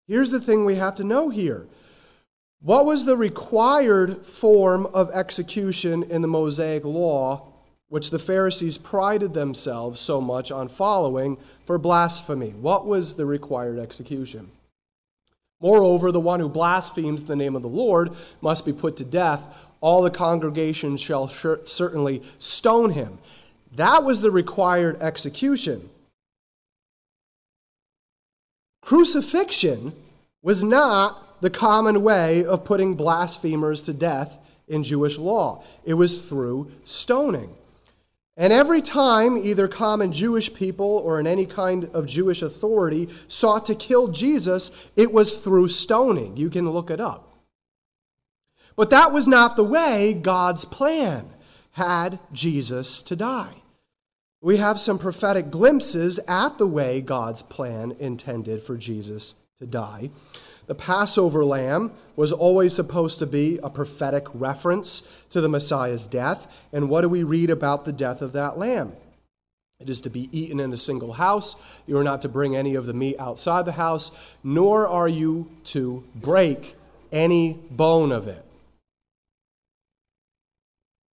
Here's 0.08 0.30
the 0.30 0.40
thing 0.40 0.64
we 0.64 0.76
have 0.76 0.94
to 0.96 1.04
know 1.04 1.28
here. 1.28 1.66
What 2.62 2.84
was 2.86 3.04
the 3.04 3.16
required 3.16 4.26
form 4.26 4.86
of 4.86 5.10
execution 5.10 6.02
in 6.02 6.22
the 6.22 6.28
Mosaic 6.28 6.84
law 6.84 7.49
which 7.90 8.10
the 8.10 8.18
Pharisees 8.18 8.78
prided 8.78 9.34
themselves 9.34 10.00
so 10.00 10.20
much 10.20 10.50
on 10.50 10.68
following 10.68 11.36
for 11.66 11.76
blasphemy. 11.76 12.50
What 12.50 12.86
was 12.86 13.16
the 13.16 13.26
required 13.26 13.78
execution? 13.78 14.50
Moreover, 15.60 16.10
the 16.10 16.20
one 16.20 16.40
who 16.40 16.48
blasphemes 16.48 17.24
the 17.24 17.36
name 17.36 17.54
of 17.54 17.62
the 17.62 17.68
Lord 17.68 18.10
must 18.40 18.64
be 18.64 18.72
put 18.72 18.96
to 18.96 19.04
death. 19.04 19.42
All 19.82 20.02
the 20.02 20.10
congregation 20.10 20.96
shall 20.96 21.28
certainly 21.28 22.22
stone 22.38 22.90
him. 22.90 23.18
That 23.74 24.04
was 24.04 24.22
the 24.22 24.30
required 24.30 25.02
execution. 25.02 25.90
Crucifixion 28.82 29.92
was 30.42 30.62
not 30.62 31.42
the 31.42 31.50
common 31.50 32.02
way 32.02 32.44
of 32.44 32.64
putting 32.64 32.94
blasphemers 32.94 33.82
to 33.82 33.92
death 33.92 34.38
in 34.68 34.84
Jewish 34.84 35.18
law, 35.18 35.64
it 35.84 35.94
was 35.94 36.28
through 36.28 36.70
stoning. 36.84 37.52
And 38.40 38.54
every 38.54 38.80
time 38.80 39.36
either 39.36 39.68
common 39.68 40.12
Jewish 40.12 40.54
people 40.54 40.86
or 40.86 41.20
in 41.20 41.26
any 41.26 41.44
kind 41.44 41.90
of 41.92 42.06
Jewish 42.06 42.40
authority 42.40 43.10
sought 43.28 43.66
to 43.66 43.74
kill 43.74 44.08
Jesus, 44.08 44.72
it 44.96 45.12
was 45.12 45.38
through 45.38 45.68
stoning. 45.68 46.38
You 46.38 46.48
can 46.48 46.66
look 46.70 46.90
it 46.90 47.02
up. 47.02 47.36
But 48.76 48.88
that 48.88 49.12
was 49.12 49.28
not 49.28 49.56
the 49.56 49.64
way 49.64 50.14
God's 50.14 50.64
plan 50.64 51.28
had 51.72 52.18
Jesus 52.32 53.02
to 53.02 53.14
die. 53.14 53.56
We 54.40 54.56
have 54.56 54.80
some 54.80 54.98
prophetic 54.98 55.50
glimpses 55.50 56.18
at 56.26 56.56
the 56.56 56.66
way 56.66 57.02
God's 57.02 57.42
plan 57.42 57.94
intended 57.98 58.62
for 58.62 58.78
Jesus 58.78 59.34
to 59.58 59.66
die. 59.66 60.08
The 60.70 60.76
Passover 60.76 61.44
lamb 61.44 61.90
was 62.14 62.30
always 62.30 62.72
supposed 62.72 63.18
to 63.18 63.26
be 63.26 63.58
a 63.60 63.68
prophetic 63.68 64.28
reference 64.32 65.02
to 65.30 65.40
the 65.40 65.48
Messiah's 65.48 66.06
death. 66.06 66.46
And 66.72 66.88
what 66.88 67.00
do 67.00 67.08
we 67.08 67.24
read 67.24 67.50
about 67.50 67.84
the 67.84 67.92
death 67.92 68.22
of 68.22 68.30
that 68.34 68.56
lamb? 68.56 68.92
It 69.80 69.90
is 69.90 70.00
to 70.02 70.10
be 70.10 70.28
eaten 70.30 70.60
in 70.60 70.72
a 70.72 70.76
single 70.76 71.14
house. 71.14 71.56
You 71.88 71.98
are 71.98 72.04
not 72.04 72.22
to 72.22 72.28
bring 72.28 72.54
any 72.54 72.76
of 72.76 72.86
the 72.86 72.92
meat 72.92 73.16
outside 73.18 73.64
the 73.64 73.72
house, 73.72 74.12
nor 74.44 74.86
are 74.86 75.08
you 75.08 75.50
to 75.64 76.04
break 76.14 76.76
any 77.10 77.58
bone 77.72 78.12
of 78.12 78.28
it. 78.28 78.44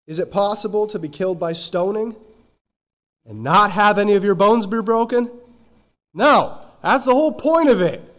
Is 0.05 0.19
it 0.19 0.31
possible 0.31 0.85
to 0.87 0.99
be 0.99 1.07
killed 1.07 1.39
by 1.39 1.53
stoning 1.53 2.17
and 3.25 3.41
not 3.41 3.71
have 3.71 3.97
any 3.97 4.15
of 4.15 4.23
your 4.25 4.35
bones 4.35 4.65
be 4.65 4.81
broken? 4.81 5.31
No, 6.13 6.59
that's 6.83 7.05
the 7.05 7.13
whole 7.13 7.31
point 7.31 7.69
of 7.69 7.79
it 7.79 8.14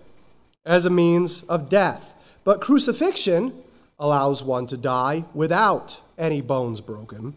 as 0.67 0.85
a 0.85 0.91
means 0.91 1.45
of 1.45 1.71
death. 1.71 2.13
But 2.45 2.61
crucifixion 2.61 3.55
allows 3.99 4.43
one 4.43 4.67
to 4.67 4.77
die 4.77 5.25
without 5.33 6.01
any 6.19 6.43
bones 6.43 6.81
broken. 6.83 7.35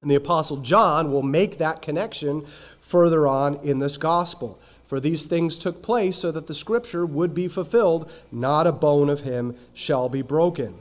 And 0.00 0.10
the 0.10 0.14
Apostle 0.14 0.58
John 0.58 1.12
will 1.12 1.22
make 1.22 1.58
that 1.58 1.82
connection 1.82 2.46
further 2.80 3.26
on 3.26 3.56
in 3.56 3.80
this 3.80 3.96
gospel. 3.96 4.58
For 4.86 5.00
these 5.00 5.24
things 5.24 5.58
took 5.58 5.82
place 5.82 6.16
so 6.16 6.30
that 6.30 6.46
the 6.46 6.54
scripture 6.54 7.04
would 7.04 7.34
be 7.34 7.48
fulfilled 7.48 8.10
not 8.30 8.66
a 8.66 8.72
bone 8.72 9.10
of 9.10 9.22
him 9.22 9.56
shall 9.74 10.08
be 10.08 10.22
broken. 10.22 10.78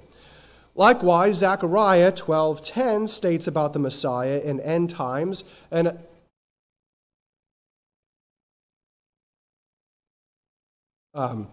Likewise, 0.75 1.37
Zechariah 1.37 2.11
12:10 2.11 3.07
states 3.07 3.47
about 3.47 3.73
the 3.73 3.79
Messiah 3.79 4.41
in 4.43 4.59
end 4.59 4.89
times, 4.91 5.43
and 5.71 5.97
Um, 11.15 11.47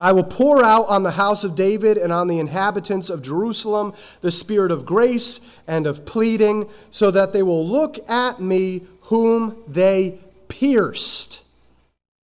I 0.00 0.12
will 0.12 0.24
pour 0.24 0.62
out 0.62 0.86
on 0.86 1.02
the 1.02 1.10
house 1.10 1.42
of 1.42 1.56
David 1.56 1.98
and 1.98 2.12
on 2.12 2.28
the 2.28 2.38
inhabitants 2.38 3.10
of 3.10 3.20
Jerusalem 3.20 3.94
the 4.20 4.30
spirit 4.30 4.70
of 4.70 4.86
grace 4.86 5.40
and 5.66 5.88
of 5.88 6.06
pleading, 6.06 6.70
so 6.92 7.10
that 7.10 7.32
they 7.32 7.42
will 7.42 7.66
look 7.66 8.08
at 8.08 8.40
me 8.40 8.82
whom 9.02 9.56
they 9.66 10.20
pierced. 10.46 11.42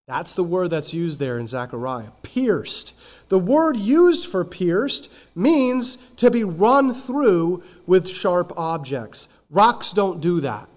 That's 0.07 0.35
the 0.35 0.45
word 0.45 0.71
that's 0.71 0.95
used 0.95 1.19
there 1.19 1.39
in 1.39 1.49
Zechariah 1.49 2.11
pierced. 2.23 2.95
The 3.29 3.39
word 3.39 3.77
used 3.77 4.27
for 4.27 4.45
pierced 4.45 5.11
means 5.35 5.97
to 6.17 6.31
be 6.31 6.45
run 6.45 6.95
through 6.95 7.63
with 7.87 8.09
sharp 8.09 8.53
objects. 8.57 9.27
Rocks 9.51 9.93
don't 9.93 10.21
do 10.21 10.41
that. 10.41 10.69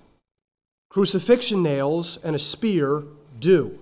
Crucifixion 0.90 1.62
nails 1.62 2.18
and 2.24 2.36
a 2.36 2.40
spear 2.40 3.04
do. 3.40 3.78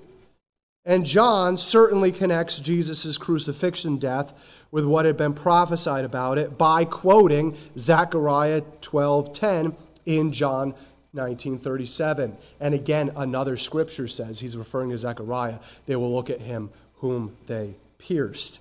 And 0.86 1.06
John 1.06 1.58
certainly 1.58 2.12
connects 2.12 2.60
Jesus' 2.60 3.18
crucifixion 3.18 3.98
death 3.98 4.34
with 4.70 4.86
what 4.86 5.06
had 5.06 5.18
been 5.18 5.34
prophesied 5.34 6.06
about 6.06 6.38
it 6.38 6.58
by 6.58 6.86
quoting 6.86 7.58
Zechariah 7.78 8.62
12:10 8.82 9.76
in 10.06 10.32
John 10.32 10.76
1937. 11.14 12.38
And 12.60 12.74
again, 12.74 13.12
another 13.16 13.58
scripture 13.58 14.08
says, 14.08 14.42
he's 14.42 14.58
referring 14.58 14.90
to 14.90 14.98
Zechariah, 14.98 15.60
they 15.86 15.96
will 15.96 16.14
look 16.14 16.30
at 16.30 16.42
him 16.42 16.70
whom 16.96 17.36
they 17.48 17.76
pierced. 17.98 18.60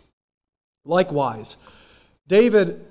Likewise, 0.85 1.57
David 2.29 2.85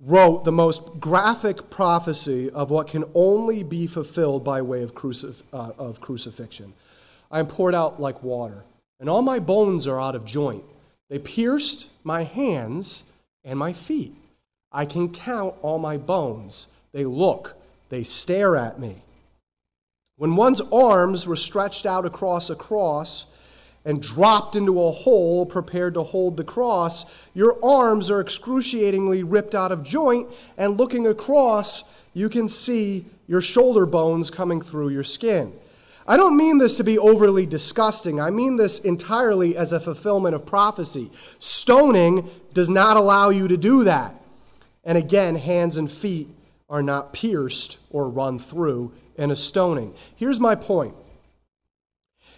wrote 0.00 0.44
the 0.44 0.52
most 0.52 0.98
graphic 0.98 1.70
prophecy 1.70 2.50
of 2.50 2.70
what 2.70 2.88
can 2.88 3.04
only 3.14 3.62
be 3.62 3.86
fulfilled 3.86 4.44
by 4.44 4.60
way 4.62 4.82
of, 4.82 4.94
crucif- 4.94 5.42
uh, 5.52 5.72
of 5.78 6.00
crucifixion. 6.00 6.72
I 7.32 7.38
am 7.38 7.46
poured 7.46 7.74
out 7.74 7.98
like 7.98 8.22
water, 8.22 8.62
and 9.00 9.08
all 9.08 9.22
my 9.22 9.38
bones 9.38 9.86
are 9.86 9.98
out 9.98 10.14
of 10.14 10.26
joint. 10.26 10.62
They 11.08 11.18
pierced 11.18 11.88
my 12.04 12.24
hands 12.24 13.04
and 13.42 13.58
my 13.58 13.72
feet. 13.72 14.14
I 14.70 14.84
can 14.84 15.08
count 15.08 15.54
all 15.62 15.78
my 15.78 15.96
bones. 15.96 16.68
They 16.92 17.06
look, 17.06 17.56
they 17.88 18.02
stare 18.02 18.56
at 18.56 18.78
me. 18.78 19.02
When 20.16 20.36
one's 20.36 20.60
arms 20.60 21.26
were 21.26 21.36
stretched 21.36 21.86
out 21.86 22.04
across 22.04 22.50
a 22.50 22.54
cross 22.54 23.24
and 23.84 24.02
dropped 24.02 24.54
into 24.54 24.82
a 24.82 24.90
hole 24.90 25.44
prepared 25.46 25.94
to 25.94 26.02
hold 26.02 26.36
the 26.36 26.44
cross, 26.44 27.06
your 27.34 27.58
arms 27.64 28.10
are 28.10 28.20
excruciatingly 28.20 29.22
ripped 29.22 29.54
out 29.54 29.72
of 29.72 29.82
joint, 29.82 30.28
and 30.56 30.78
looking 30.78 31.06
across, 31.06 31.84
you 32.12 32.28
can 32.28 32.48
see 32.48 33.06
your 33.26 33.40
shoulder 33.40 33.86
bones 33.86 34.30
coming 34.30 34.60
through 34.60 34.90
your 34.90 35.02
skin. 35.02 35.52
I 36.06 36.16
don't 36.16 36.36
mean 36.36 36.58
this 36.58 36.76
to 36.78 36.84
be 36.84 36.98
overly 36.98 37.46
disgusting. 37.46 38.20
I 38.20 38.30
mean 38.30 38.56
this 38.56 38.80
entirely 38.80 39.56
as 39.56 39.72
a 39.72 39.80
fulfillment 39.80 40.34
of 40.34 40.44
prophecy. 40.44 41.10
Stoning 41.38 42.28
does 42.52 42.68
not 42.68 42.96
allow 42.96 43.30
you 43.30 43.48
to 43.48 43.56
do 43.56 43.84
that. 43.84 44.16
And 44.84 44.98
again, 44.98 45.36
hands 45.36 45.76
and 45.76 45.90
feet 45.90 46.28
are 46.68 46.82
not 46.82 47.12
pierced 47.12 47.78
or 47.90 48.08
run 48.08 48.38
through 48.38 48.92
in 49.16 49.30
a 49.30 49.36
stoning. 49.36 49.94
Here's 50.16 50.40
my 50.40 50.54
point. 50.54 50.94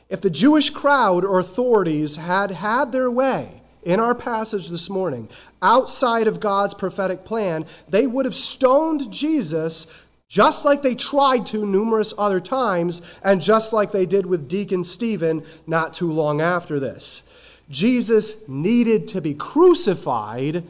If 0.09 0.20
the 0.20 0.31
Jewish 0.31 0.70
crowd 0.70 1.24
or 1.24 1.38
authorities 1.38 2.16
had 2.16 2.50
had 2.50 2.92
their 2.92 3.11
way 3.11 3.62
in 3.83 4.00
our 4.00 4.14
passage 4.14 4.68
this 4.68 4.90
morning, 4.90 5.29
outside 5.62 6.27
of 6.27 6.40
God's 6.40 6.74
prophetic 6.74 7.24
plan, 7.24 7.64
they 7.88 8.07
would 8.07 8.24
have 8.24 8.35
stoned 8.35 9.12
Jesus 9.12 9.87
just 10.35 10.64
like 10.64 10.83
they 10.83 10.97
tried 10.97 11.47
to 11.47 11.64
numerous 11.64 12.12
other 12.18 12.40
times, 12.40 13.01
and 13.23 13.40
just 13.40 13.73
like 13.73 13.92
they 13.92 14.05
did 14.05 14.27
with 14.27 14.49
Deacon 14.49 14.83
Stephen 14.83 15.44
not 15.64 15.94
too 15.94 16.11
long 16.11 16.40
after 16.40 16.81
this. 16.81 17.23
Jesus 17.70 18.49
needed 18.49 19.07
to 19.07 19.20
be 19.20 19.33
crucified 19.33 20.64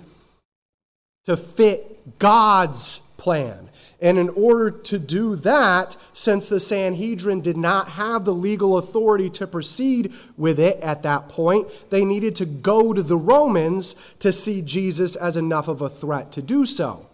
to 1.24 1.35
fit 1.35 2.18
God's 2.18 2.98
plan. 3.16 3.70
And 4.03 4.18
in 4.18 4.29
order 4.29 4.70
to 4.70 4.98
do 4.98 5.35
that, 5.37 5.96
since 6.12 6.50
the 6.50 6.61
Sanhedrin 6.61 7.40
did 7.40 7.57
not 7.57 7.88
have 7.88 8.27
the 8.27 8.35
legal 8.35 8.77
authority 8.77 9.31
to 9.31 9.46
proceed 9.46 10.12
with 10.37 10.61
it 10.61 10.79
at 10.81 11.03
that 11.05 11.31
point, 11.31 11.68
they 11.88 12.05
needed 12.05 12.37
to 12.37 12.44
go 12.44 12.92
to 12.92 13.03
the 13.03 13.16
Romans 13.16 13.96
to 14.18 14.31
see 14.31 14.61
Jesus 14.61 15.16
as 15.16 15.38
enough 15.38 15.68
of 15.68 15.81
a 15.81 15.88
threat 15.88 16.33
to 16.33 16.42
do 16.42 16.66
so. 16.66 17.07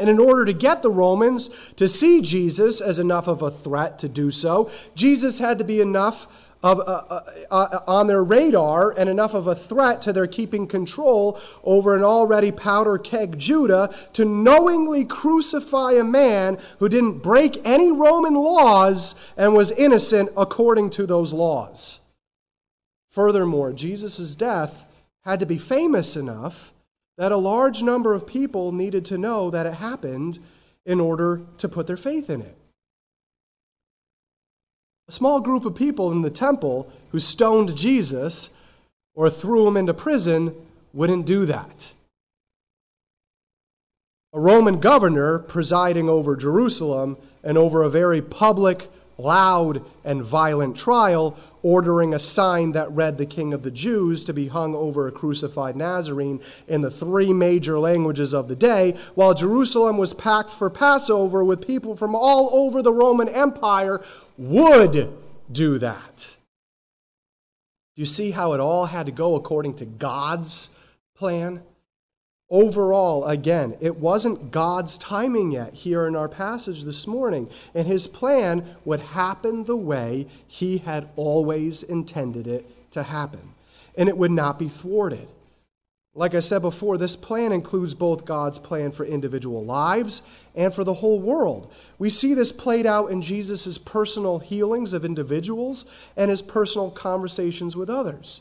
And 0.00 0.08
in 0.08 0.18
order 0.18 0.44
to 0.46 0.52
get 0.52 0.80
the 0.82 0.90
Romans 0.90 1.50
to 1.76 1.86
see 1.86 2.22
Jesus 2.22 2.80
as 2.80 2.98
enough 2.98 3.28
of 3.28 3.42
a 3.42 3.50
threat 3.50 3.98
to 4.00 4.08
do 4.08 4.30
so, 4.30 4.70
Jesus 4.94 5.38
had 5.38 5.58
to 5.58 5.64
be 5.64 5.80
enough 5.80 6.26
of, 6.62 6.80
uh, 6.80 6.82
uh, 6.82 7.20
uh, 7.50 7.78
on 7.86 8.06
their 8.06 8.22
radar 8.22 8.94
and 8.96 9.08
enough 9.08 9.34
of 9.34 9.46
a 9.46 9.54
threat 9.54 10.02
to 10.02 10.12
their 10.12 10.26
keeping 10.26 10.66
control 10.66 11.40
over 11.64 11.94
an 11.96 12.02
already 12.02 12.50
powder 12.50 12.98
keg 12.98 13.38
Judah 13.38 13.94
to 14.12 14.24
knowingly 14.24 15.04
crucify 15.04 15.92
a 15.92 16.04
man 16.04 16.58
who 16.78 16.88
didn't 16.88 17.18
break 17.18 17.60
any 17.66 17.90
Roman 17.90 18.34
laws 18.34 19.14
and 19.36 19.54
was 19.54 19.70
innocent 19.72 20.30
according 20.36 20.90
to 20.90 21.06
those 21.06 21.32
laws. 21.32 22.00
Furthermore, 23.10 23.72
Jesus' 23.72 24.34
death 24.34 24.86
had 25.24 25.40
to 25.40 25.46
be 25.46 25.58
famous 25.58 26.16
enough 26.16 26.72
that 27.20 27.32
a 27.32 27.36
large 27.36 27.82
number 27.82 28.14
of 28.14 28.26
people 28.26 28.72
needed 28.72 29.04
to 29.04 29.18
know 29.18 29.50
that 29.50 29.66
it 29.66 29.74
happened 29.74 30.38
in 30.86 30.98
order 30.98 31.42
to 31.58 31.68
put 31.68 31.86
their 31.86 31.98
faith 31.98 32.30
in 32.30 32.40
it. 32.40 32.56
A 35.06 35.12
small 35.12 35.38
group 35.42 35.66
of 35.66 35.74
people 35.74 36.10
in 36.10 36.22
the 36.22 36.30
temple 36.30 36.90
who 37.10 37.20
stoned 37.20 37.76
Jesus 37.76 38.48
or 39.14 39.28
threw 39.28 39.68
him 39.68 39.76
into 39.76 39.92
prison 39.92 40.54
wouldn't 40.94 41.26
do 41.26 41.44
that. 41.44 41.92
A 44.32 44.40
Roman 44.40 44.80
governor 44.80 45.40
presiding 45.40 46.08
over 46.08 46.36
Jerusalem 46.36 47.18
and 47.44 47.58
over 47.58 47.82
a 47.82 47.90
very 47.90 48.22
public, 48.22 48.90
loud, 49.18 49.84
and 50.04 50.22
violent 50.22 50.74
trial 50.74 51.36
ordering 51.62 52.14
a 52.14 52.18
sign 52.18 52.72
that 52.72 52.90
read 52.92 53.18
the 53.18 53.26
King 53.26 53.52
of 53.52 53.62
the 53.62 53.70
Jews 53.70 54.24
to 54.24 54.32
be 54.32 54.48
hung 54.48 54.74
over 54.74 55.06
a 55.06 55.12
crucified 55.12 55.76
Nazarene 55.76 56.40
in 56.66 56.80
the 56.80 56.90
three 56.90 57.32
major 57.32 57.78
languages 57.78 58.34
of 58.34 58.48
the 58.48 58.56
day, 58.56 58.96
while 59.14 59.34
Jerusalem 59.34 59.98
was 59.98 60.14
packed 60.14 60.50
for 60.50 60.70
Passover 60.70 61.44
with 61.44 61.66
people 61.66 61.96
from 61.96 62.14
all 62.14 62.50
over 62.52 62.82
the 62.82 62.92
Roman 62.92 63.28
Empire, 63.28 64.00
would 64.36 65.12
do 65.50 65.78
that. 65.78 66.36
Do 67.96 68.02
you 68.02 68.06
see 68.06 68.30
how 68.30 68.52
it 68.52 68.60
all 68.60 68.86
had 68.86 69.06
to 69.06 69.12
go 69.12 69.34
according 69.34 69.74
to 69.74 69.84
God's 69.84 70.70
plan? 71.14 71.62
Overall, 72.50 73.26
again, 73.26 73.76
it 73.80 73.96
wasn't 73.96 74.50
God's 74.50 74.98
timing 74.98 75.52
yet 75.52 75.72
here 75.72 76.08
in 76.08 76.16
our 76.16 76.28
passage 76.28 76.82
this 76.82 77.06
morning, 77.06 77.48
and 77.76 77.86
his 77.86 78.08
plan 78.08 78.64
would 78.84 79.00
happen 79.00 79.64
the 79.64 79.76
way 79.76 80.26
he 80.48 80.78
had 80.78 81.08
always 81.14 81.84
intended 81.84 82.48
it 82.48 82.90
to 82.90 83.04
happen, 83.04 83.54
and 83.96 84.08
it 84.08 84.18
would 84.18 84.32
not 84.32 84.58
be 84.58 84.68
thwarted. 84.68 85.28
Like 86.12 86.34
I 86.34 86.40
said 86.40 86.60
before, 86.60 86.98
this 86.98 87.14
plan 87.14 87.52
includes 87.52 87.94
both 87.94 88.24
God's 88.24 88.58
plan 88.58 88.90
for 88.90 89.06
individual 89.06 89.64
lives 89.64 90.22
and 90.56 90.74
for 90.74 90.82
the 90.82 90.94
whole 90.94 91.20
world. 91.20 91.72
We 92.00 92.10
see 92.10 92.34
this 92.34 92.50
played 92.50 92.84
out 92.84 93.12
in 93.12 93.22
Jesus' 93.22 93.78
personal 93.78 94.40
healings 94.40 94.92
of 94.92 95.04
individuals 95.04 95.86
and 96.16 96.28
his 96.28 96.42
personal 96.42 96.90
conversations 96.90 97.76
with 97.76 97.88
others. 97.88 98.40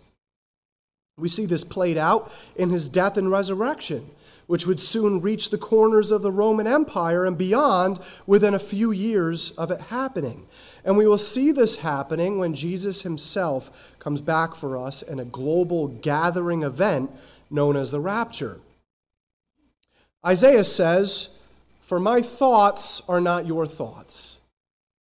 We 1.19 1.29
see 1.29 1.45
this 1.45 1.63
played 1.63 1.97
out 1.97 2.32
in 2.55 2.69
his 2.69 2.88
death 2.88 3.17
and 3.17 3.29
resurrection, 3.29 4.10
which 4.47 4.65
would 4.65 4.79
soon 4.79 5.21
reach 5.21 5.49
the 5.49 5.58
corners 5.58 6.12
of 6.12 6.21
the 6.21 6.32
Roman 6.32 6.65
Empire 6.65 7.25
and 7.25 7.38
beyond 7.38 7.99
within 8.25 8.53
a 8.53 8.60
few 8.60 8.91
years 8.91 9.51
of 9.51 9.69
it 9.71 9.82
happening. 9.82 10.47
And 10.84 10.97
we 10.97 11.05
will 11.05 11.17
see 11.17 11.51
this 11.51 11.77
happening 11.77 12.39
when 12.39 12.55
Jesus 12.55 13.03
himself 13.03 13.93
comes 13.99 14.21
back 14.21 14.55
for 14.55 14.77
us 14.77 15.01
in 15.01 15.19
a 15.19 15.25
global 15.25 15.88
gathering 15.88 16.63
event 16.63 17.12
known 17.49 17.75
as 17.75 17.91
the 17.91 17.99
rapture. 17.99 18.60
Isaiah 20.25 20.63
says, 20.63 21.29
For 21.82 21.99
my 21.99 22.21
thoughts 22.21 23.01
are 23.08 23.21
not 23.21 23.45
your 23.45 23.67
thoughts, 23.67 24.38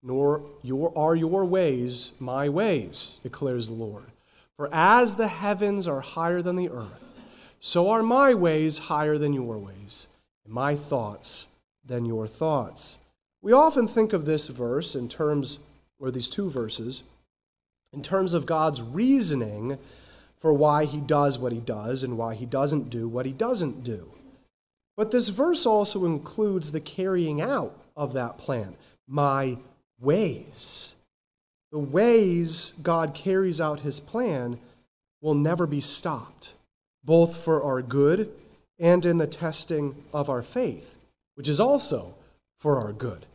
nor 0.01 0.43
your, 0.61 0.97
are 0.97 1.15
your 1.15 1.45
ways 1.45 2.11
my 2.19 2.49
ways, 2.49 3.17
declares 3.23 3.67
the 3.67 3.73
Lord. 3.73 4.11
For 4.59 4.67
as 4.73 5.15
the 5.15 5.29
heavens 5.29 5.87
are 5.87 6.01
higher 6.01 6.41
than 6.41 6.57
the 6.57 6.69
earth, 6.69 7.15
so 7.61 7.89
are 7.89 8.03
my 8.03 8.33
ways 8.33 8.77
higher 8.77 9.17
than 9.17 9.31
your 9.31 9.57
ways, 9.57 10.07
and 10.43 10.53
my 10.53 10.75
thoughts 10.75 11.47
than 11.85 12.03
your 12.03 12.27
thoughts. 12.27 12.97
We 13.41 13.53
often 13.53 13.87
think 13.87 14.11
of 14.11 14.25
this 14.25 14.49
verse 14.49 14.95
in 14.95 15.07
terms, 15.07 15.59
or 15.97 16.11
these 16.11 16.27
two 16.27 16.49
verses, 16.49 17.03
in 17.93 18.01
terms 18.01 18.33
of 18.33 18.45
God's 18.45 18.81
reasoning 18.81 19.77
for 20.41 20.51
why 20.51 20.83
he 20.83 20.99
does 20.99 21.39
what 21.39 21.53
he 21.53 21.59
does 21.59 22.03
and 22.03 22.17
why 22.17 22.35
he 22.35 22.45
doesn't 22.45 22.89
do 22.89 23.07
what 23.07 23.25
he 23.25 23.31
doesn't 23.31 23.85
do. 23.85 24.11
But 24.97 25.11
this 25.11 25.29
verse 25.29 25.65
also 25.65 26.03
includes 26.03 26.73
the 26.73 26.81
carrying 26.81 27.39
out 27.39 27.79
of 27.95 28.11
that 28.11 28.37
plan, 28.37 28.75
my 29.07 29.57
ways. 30.01 30.95
The 31.71 31.79
ways 31.79 32.73
God 32.81 33.13
carries 33.13 33.61
out 33.61 33.81
his 33.81 33.99
plan 33.99 34.59
will 35.21 35.35
never 35.35 35.67
be 35.67 35.81
stopped, 35.81 36.53
both 37.03 37.37
for 37.37 37.61
our 37.61 37.81
good 37.81 38.31
and 38.79 39.05
in 39.05 39.17
the 39.17 39.27
testing 39.27 39.95
of 40.13 40.29
our 40.29 40.41
faith, 40.41 40.97
which 41.35 41.47
is 41.47 41.59
also 41.59 42.15
for 42.57 42.77
our 42.77 42.91
good. 42.91 43.25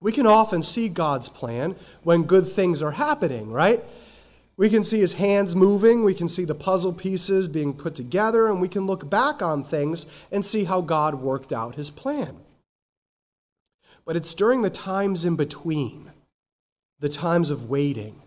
We 0.00 0.12
can 0.12 0.26
often 0.26 0.62
see 0.62 0.88
God's 0.88 1.28
plan 1.28 1.76
when 2.02 2.24
good 2.24 2.46
things 2.46 2.82
are 2.82 2.92
happening, 2.92 3.50
right? 3.50 3.82
We 4.56 4.68
can 4.68 4.84
see 4.84 5.00
his 5.00 5.14
hands 5.14 5.56
moving, 5.56 6.04
we 6.04 6.14
can 6.14 6.28
see 6.28 6.44
the 6.44 6.54
puzzle 6.54 6.92
pieces 6.92 7.48
being 7.48 7.72
put 7.72 7.94
together, 7.94 8.48
and 8.48 8.60
we 8.60 8.68
can 8.68 8.86
look 8.86 9.08
back 9.08 9.40
on 9.40 9.64
things 9.64 10.04
and 10.30 10.44
see 10.44 10.64
how 10.64 10.80
God 10.82 11.16
worked 11.16 11.52
out 11.52 11.76
his 11.76 11.90
plan. 11.90 12.36
But 14.04 14.16
it's 14.16 14.34
during 14.34 14.62
the 14.62 14.70
times 14.70 15.24
in 15.24 15.36
between 15.36 16.10
the 17.00 17.08
times 17.08 17.50
of 17.50 17.68
waiting, 17.68 18.22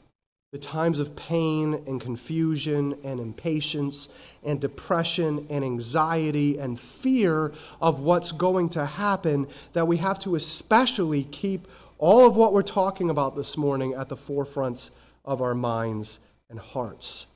the 0.52 0.58
times 0.58 1.00
of 1.00 1.16
pain 1.16 1.84
and 1.88 2.02
confusion 2.02 2.98
and 3.04 3.20
impatience 3.20 4.10
and 4.44 4.60
depression 4.60 5.46
and 5.50 5.64
anxiety 5.64 6.58
and 6.58 6.80
fear 6.80 7.52
of 7.82 8.00
what's 8.00 8.32
going 8.32 8.70
to 8.70 8.86
happen, 8.86 9.48
that 9.74 9.88
we 9.88 9.98
have 9.98 10.20
to 10.20 10.36
especially 10.36 11.24
keep 11.24 11.68
all 11.98 12.28
of 12.28 12.36
what 12.36 12.54
we're 12.54 12.62
talking 12.62 13.10
about 13.10 13.36
this 13.36 13.58
morning 13.58 13.94
at 13.94 14.10
the 14.10 14.18
forefront 14.18 14.92
of 15.24 15.42
our 15.42 15.54
minds 15.54 16.20
and 16.50 16.60
hearts. 16.60 17.28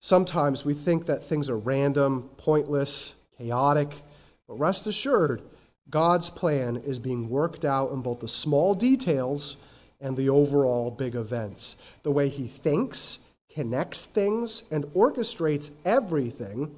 Sometimes 0.00 0.64
we 0.64 0.74
think 0.74 1.06
that 1.06 1.24
things 1.24 1.50
are 1.50 1.56
random, 1.56 2.30
pointless, 2.36 3.14
chaotic, 3.36 4.02
but 4.46 4.58
rest 4.58 4.86
assured, 4.86 5.42
God's 5.90 6.30
plan 6.30 6.76
is 6.76 6.98
being 6.98 7.28
worked 7.28 7.64
out 7.64 7.92
in 7.92 8.02
both 8.02 8.20
the 8.20 8.28
small 8.28 8.74
details 8.74 9.56
and 10.00 10.16
the 10.16 10.28
overall 10.28 10.90
big 10.90 11.14
events. 11.14 11.76
The 12.02 12.10
way 12.10 12.28
he 12.28 12.46
thinks, 12.46 13.20
connects 13.52 14.06
things, 14.06 14.64
and 14.70 14.84
orchestrates 14.86 15.70
everything 15.84 16.74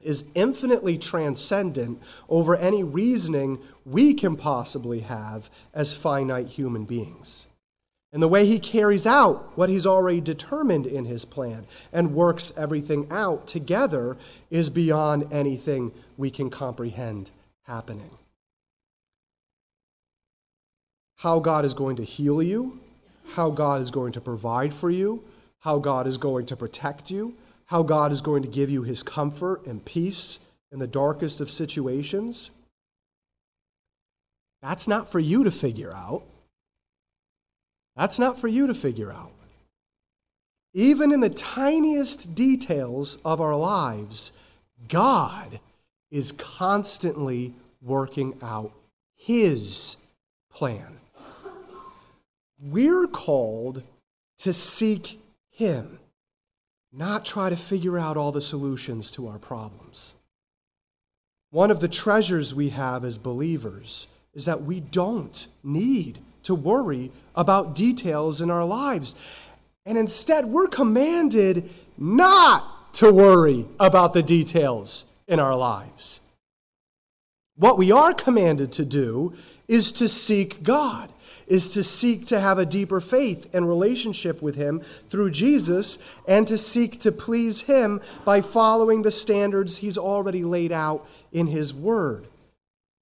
is 0.00 0.24
infinitely 0.34 0.96
transcendent 0.96 2.00
over 2.28 2.56
any 2.56 2.82
reasoning 2.82 3.58
we 3.84 4.14
can 4.14 4.34
possibly 4.36 5.00
have 5.00 5.50
as 5.74 5.92
finite 5.92 6.48
human 6.48 6.84
beings. 6.84 7.46
And 8.12 8.22
the 8.22 8.28
way 8.28 8.46
he 8.46 8.58
carries 8.58 9.06
out 9.06 9.56
what 9.56 9.68
he's 9.68 9.86
already 9.86 10.20
determined 10.20 10.86
in 10.86 11.04
his 11.04 11.24
plan 11.24 11.66
and 11.92 12.14
works 12.14 12.52
everything 12.56 13.06
out 13.10 13.46
together 13.46 14.16
is 14.50 14.70
beyond 14.70 15.32
anything 15.32 15.92
we 16.16 16.30
can 16.30 16.50
comprehend 16.50 17.30
happening 17.64 18.10
how 21.20 21.38
God 21.38 21.66
is 21.66 21.74
going 21.74 21.96
to 21.96 22.02
heal 22.02 22.42
you, 22.42 22.80
how 23.34 23.50
God 23.50 23.82
is 23.82 23.90
going 23.90 24.12
to 24.12 24.22
provide 24.22 24.72
for 24.72 24.88
you, 24.88 25.22
how 25.58 25.78
God 25.78 26.06
is 26.06 26.16
going 26.16 26.46
to 26.46 26.56
protect 26.56 27.10
you, 27.10 27.34
how 27.66 27.82
God 27.82 28.10
is 28.10 28.22
going 28.22 28.42
to 28.42 28.48
give 28.48 28.70
you 28.70 28.84
his 28.84 29.02
comfort 29.02 29.66
and 29.66 29.84
peace 29.84 30.40
in 30.72 30.78
the 30.78 30.86
darkest 30.86 31.42
of 31.42 31.50
situations. 31.50 32.50
That's 34.62 34.88
not 34.88 35.12
for 35.12 35.20
you 35.20 35.44
to 35.44 35.50
figure 35.50 35.92
out. 35.94 36.22
That's 37.96 38.18
not 38.18 38.40
for 38.40 38.48
you 38.48 38.66
to 38.66 38.74
figure 38.74 39.12
out. 39.12 39.32
Even 40.72 41.12
in 41.12 41.20
the 41.20 41.28
tiniest 41.28 42.34
details 42.34 43.18
of 43.26 43.42
our 43.42 43.56
lives, 43.56 44.32
God 44.88 45.60
is 46.10 46.32
constantly 46.32 47.52
working 47.82 48.38
out 48.40 48.72
His 49.18 49.98
plan. 50.50 50.99
We're 52.62 53.06
called 53.06 53.82
to 54.38 54.52
seek 54.52 55.20
Him, 55.50 55.98
not 56.92 57.24
try 57.24 57.48
to 57.48 57.56
figure 57.56 57.98
out 57.98 58.16
all 58.16 58.32
the 58.32 58.42
solutions 58.42 59.10
to 59.12 59.28
our 59.28 59.38
problems. 59.38 60.14
One 61.50 61.70
of 61.70 61.80
the 61.80 61.88
treasures 61.88 62.54
we 62.54 62.68
have 62.70 63.04
as 63.04 63.18
believers 63.18 64.06
is 64.34 64.44
that 64.44 64.62
we 64.62 64.80
don't 64.80 65.46
need 65.64 66.18
to 66.42 66.54
worry 66.54 67.10
about 67.34 67.74
details 67.74 68.40
in 68.40 68.50
our 68.50 68.64
lives. 68.64 69.14
And 69.84 69.98
instead, 69.98 70.46
we're 70.46 70.68
commanded 70.68 71.70
not 71.98 72.94
to 72.94 73.12
worry 73.12 73.66
about 73.78 74.12
the 74.12 74.22
details 74.22 75.06
in 75.26 75.40
our 75.40 75.56
lives. 75.56 76.20
What 77.56 77.78
we 77.78 77.90
are 77.90 78.14
commanded 78.14 78.72
to 78.72 78.84
do 78.84 79.34
is 79.68 79.92
to 79.92 80.08
seek 80.08 80.62
God 80.62 81.12
is 81.50 81.68
to 81.68 81.82
seek 81.82 82.26
to 82.26 82.40
have 82.40 82.58
a 82.58 82.64
deeper 82.64 83.00
faith 83.00 83.52
and 83.52 83.68
relationship 83.68 84.40
with 84.40 84.54
Him 84.54 84.80
through 85.10 85.32
Jesus 85.32 85.98
and 86.26 86.48
to 86.48 86.56
seek 86.56 87.00
to 87.00 87.12
please 87.12 87.62
Him 87.62 88.00
by 88.24 88.40
following 88.40 89.02
the 89.02 89.10
standards 89.10 89.78
He's 89.78 89.98
already 89.98 90.44
laid 90.44 90.72
out 90.72 91.06
in 91.32 91.48
His 91.48 91.74
Word. 91.74 92.28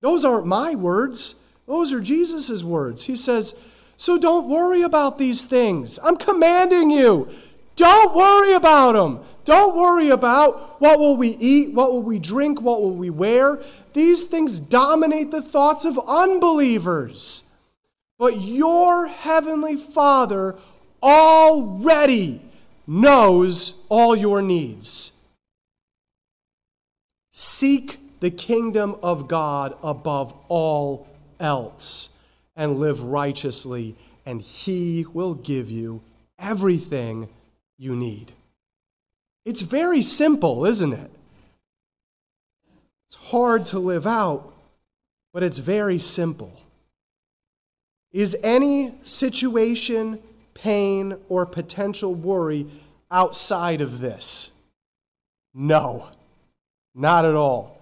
Those 0.00 0.24
aren't 0.24 0.46
my 0.46 0.74
words, 0.74 1.34
those 1.66 1.92
are 1.92 2.00
Jesus' 2.00 2.64
words. 2.64 3.04
He 3.04 3.14
says, 3.14 3.54
So 3.98 4.18
don't 4.18 4.48
worry 4.48 4.80
about 4.80 5.18
these 5.18 5.44
things. 5.44 5.98
I'm 6.02 6.16
commanding 6.16 6.90
you. 6.90 7.28
Don't 7.76 8.16
worry 8.16 8.54
about 8.54 8.92
them. 8.92 9.20
Don't 9.44 9.76
worry 9.76 10.08
about 10.08 10.80
what 10.80 10.98
will 10.98 11.16
we 11.16 11.28
eat, 11.38 11.74
what 11.74 11.92
will 11.92 12.02
we 12.02 12.18
drink, 12.18 12.60
what 12.60 12.80
will 12.80 12.94
we 12.94 13.10
wear. 13.10 13.60
These 13.92 14.24
things 14.24 14.58
dominate 14.58 15.30
the 15.30 15.42
thoughts 15.42 15.84
of 15.84 16.00
unbelievers. 16.08 17.44
But 18.18 18.40
your 18.40 19.06
heavenly 19.06 19.76
Father 19.76 20.56
already 21.02 22.42
knows 22.86 23.80
all 23.88 24.16
your 24.16 24.42
needs. 24.42 25.12
Seek 27.30 28.00
the 28.20 28.30
kingdom 28.30 28.96
of 29.02 29.28
God 29.28 29.76
above 29.82 30.34
all 30.48 31.06
else 31.38 32.10
and 32.56 32.80
live 32.80 33.02
righteously, 33.02 33.94
and 34.26 34.40
He 34.40 35.06
will 35.12 35.34
give 35.34 35.70
you 35.70 36.02
everything 36.38 37.28
you 37.78 37.94
need. 37.94 38.32
It's 39.44 39.62
very 39.62 40.02
simple, 40.02 40.66
isn't 40.66 40.92
it? 40.92 41.10
It's 43.06 43.14
hard 43.14 43.64
to 43.66 43.78
live 43.78 44.06
out, 44.06 44.52
but 45.32 45.44
it's 45.44 45.58
very 45.58 46.00
simple. 46.00 46.52
Is 48.12 48.36
any 48.42 48.94
situation, 49.02 50.20
pain, 50.54 51.16
or 51.28 51.44
potential 51.46 52.14
worry 52.14 52.66
outside 53.10 53.80
of 53.80 54.00
this? 54.00 54.52
No, 55.54 56.08
not 56.94 57.24
at 57.24 57.34
all. 57.34 57.80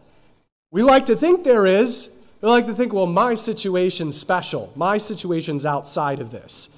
We 0.70 0.82
like 0.82 1.06
to 1.06 1.16
think 1.16 1.44
there 1.44 1.66
is. 1.66 2.10
We 2.40 2.48
like 2.48 2.66
to 2.66 2.74
think, 2.74 2.92
well, 2.92 3.06
my 3.06 3.34
situation's 3.34 4.16
special. 4.16 4.72
My 4.76 4.98
situation's 4.98 5.64
outside 5.64 6.20
of 6.20 6.30
this. 6.30 6.70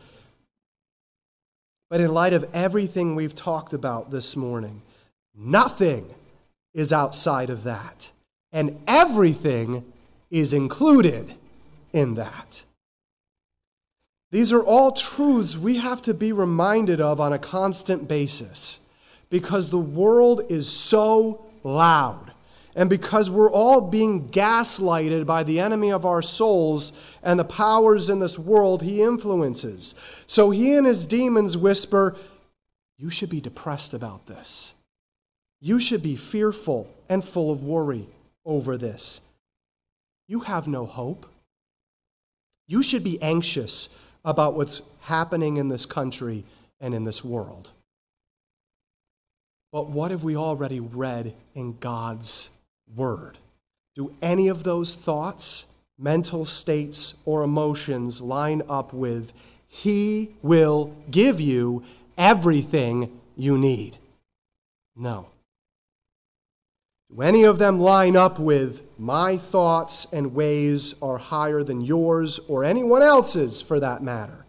But 1.90 2.00
in 2.00 2.12
light 2.12 2.34
of 2.34 2.48
everything 2.54 3.16
we've 3.16 3.34
talked 3.34 3.72
about 3.72 4.10
this 4.10 4.36
morning, 4.36 4.82
nothing 5.34 6.14
is 6.74 6.92
outside 6.92 7.48
of 7.48 7.64
that. 7.64 8.10
And 8.52 8.80
everything 8.86 9.84
is 10.30 10.52
included 10.52 11.34
in 11.92 12.14
that. 12.14 12.62
These 14.30 14.52
are 14.52 14.62
all 14.62 14.92
truths 14.92 15.56
we 15.56 15.76
have 15.76 16.02
to 16.02 16.12
be 16.12 16.32
reminded 16.32 17.00
of 17.00 17.20
on 17.20 17.32
a 17.32 17.38
constant 17.38 18.08
basis 18.08 18.80
because 19.30 19.70
the 19.70 19.78
world 19.78 20.42
is 20.50 20.70
so 20.70 21.46
loud 21.64 22.32
and 22.74 22.90
because 22.90 23.30
we're 23.30 23.50
all 23.50 23.80
being 23.80 24.28
gaslighted 24.28 25.26
by 25.26 25.42
the 25.42 25.58
enemy 25.58 25.90
of 25.90 26.04
our 26.04 26.22
souls 26.22 26.92
and 27.22 27.40
the 27.40 27.44
powers 27.44 28.10
in 28.10 28.20
this 28.20 28.38
world 28.38 28.82
he 28.82 29.02
influences. 29.02 29.94
So 30.26 30.50
he 30.50 30.74
and 30.74 30.86
his 30.86 31.06
demons 31.06 31.56
whisper, 31.56 32.14
You 32.96 33.10
should 33.10 33.30
be 33.30 33.40
depressed 33.40 33.94
about 33.94 34.26
this. 34.26 34.74
You 35.60 35.80
should 35.80 36.02
be 36.02 36.16
fearful 36.16 36.88
and 37.08 37.24
full 37.24 37.50
of 37.50 37.64
worry 37.64 38.06
over 38.44 38.76
this. 38.76 39.22
You 40.28 40.40
have 40.40 40.68
no 40.68 40.86
hope. 40.86 41.26
You 42.68 42.82
should 42.82 43.02
be 43.02 43.20
anxious 43.22 43.88
about 44.28 44.52
what's 44.52 44.82
happening 45.00 45.56
in 45.56 45.68
this 45.68 45.86
country 45.86 46.44
and 46.82 46.92
in 46.92 47.04
this 47.04 47.24
world. 47.24 47.70
But 49.72 49.88
what 49.88 50.10
have 50.10 50.22
we 50.22 50.36
already 50.36 50.80
read 50.80 51.32
in 51.54 51.78
God's 51.78 52.50
Word? 52.94 53.38
Do 53.94 54.14
any 54.20 54.48
of 54.48 54.64
those 54.64 54.94
thoughts, 54.94 55.64
mental 55.98 56.44
states, 56.44 57.14
or 57.24 57.42
emotions 57.42 58.20
line 58.20 58.60
up 58.68 58.92
with 58.92 59.32
He 59.66 60.32
will 60.42 60.94
give 61.10 61.40
you 61.40 61.82
everything 62.18 63.18
you 63.34 63.56
need? 63.56 63.96
No. 64.94 65.28
Do 67.10 67.22
any 67.22 67.44
of 67.44 67.58
them 67.58 67.80
line 67.80 68.16
up 68.16 68.38
with 68.38 68.82
my 68.98 69.36
thoughts 69.36 70.06
and 70.12 70.34
ways 70.34 70.94
are 71.00 71.18
higher 71.18 71.62
than 71.62 71.80
yours 71.80 72.38
or 72.48 72.64
anyone 72.64 73.02
else's 73.02 73.62
for 73.62 73.80
that 73.80 74.02
matter? 74.02 74.44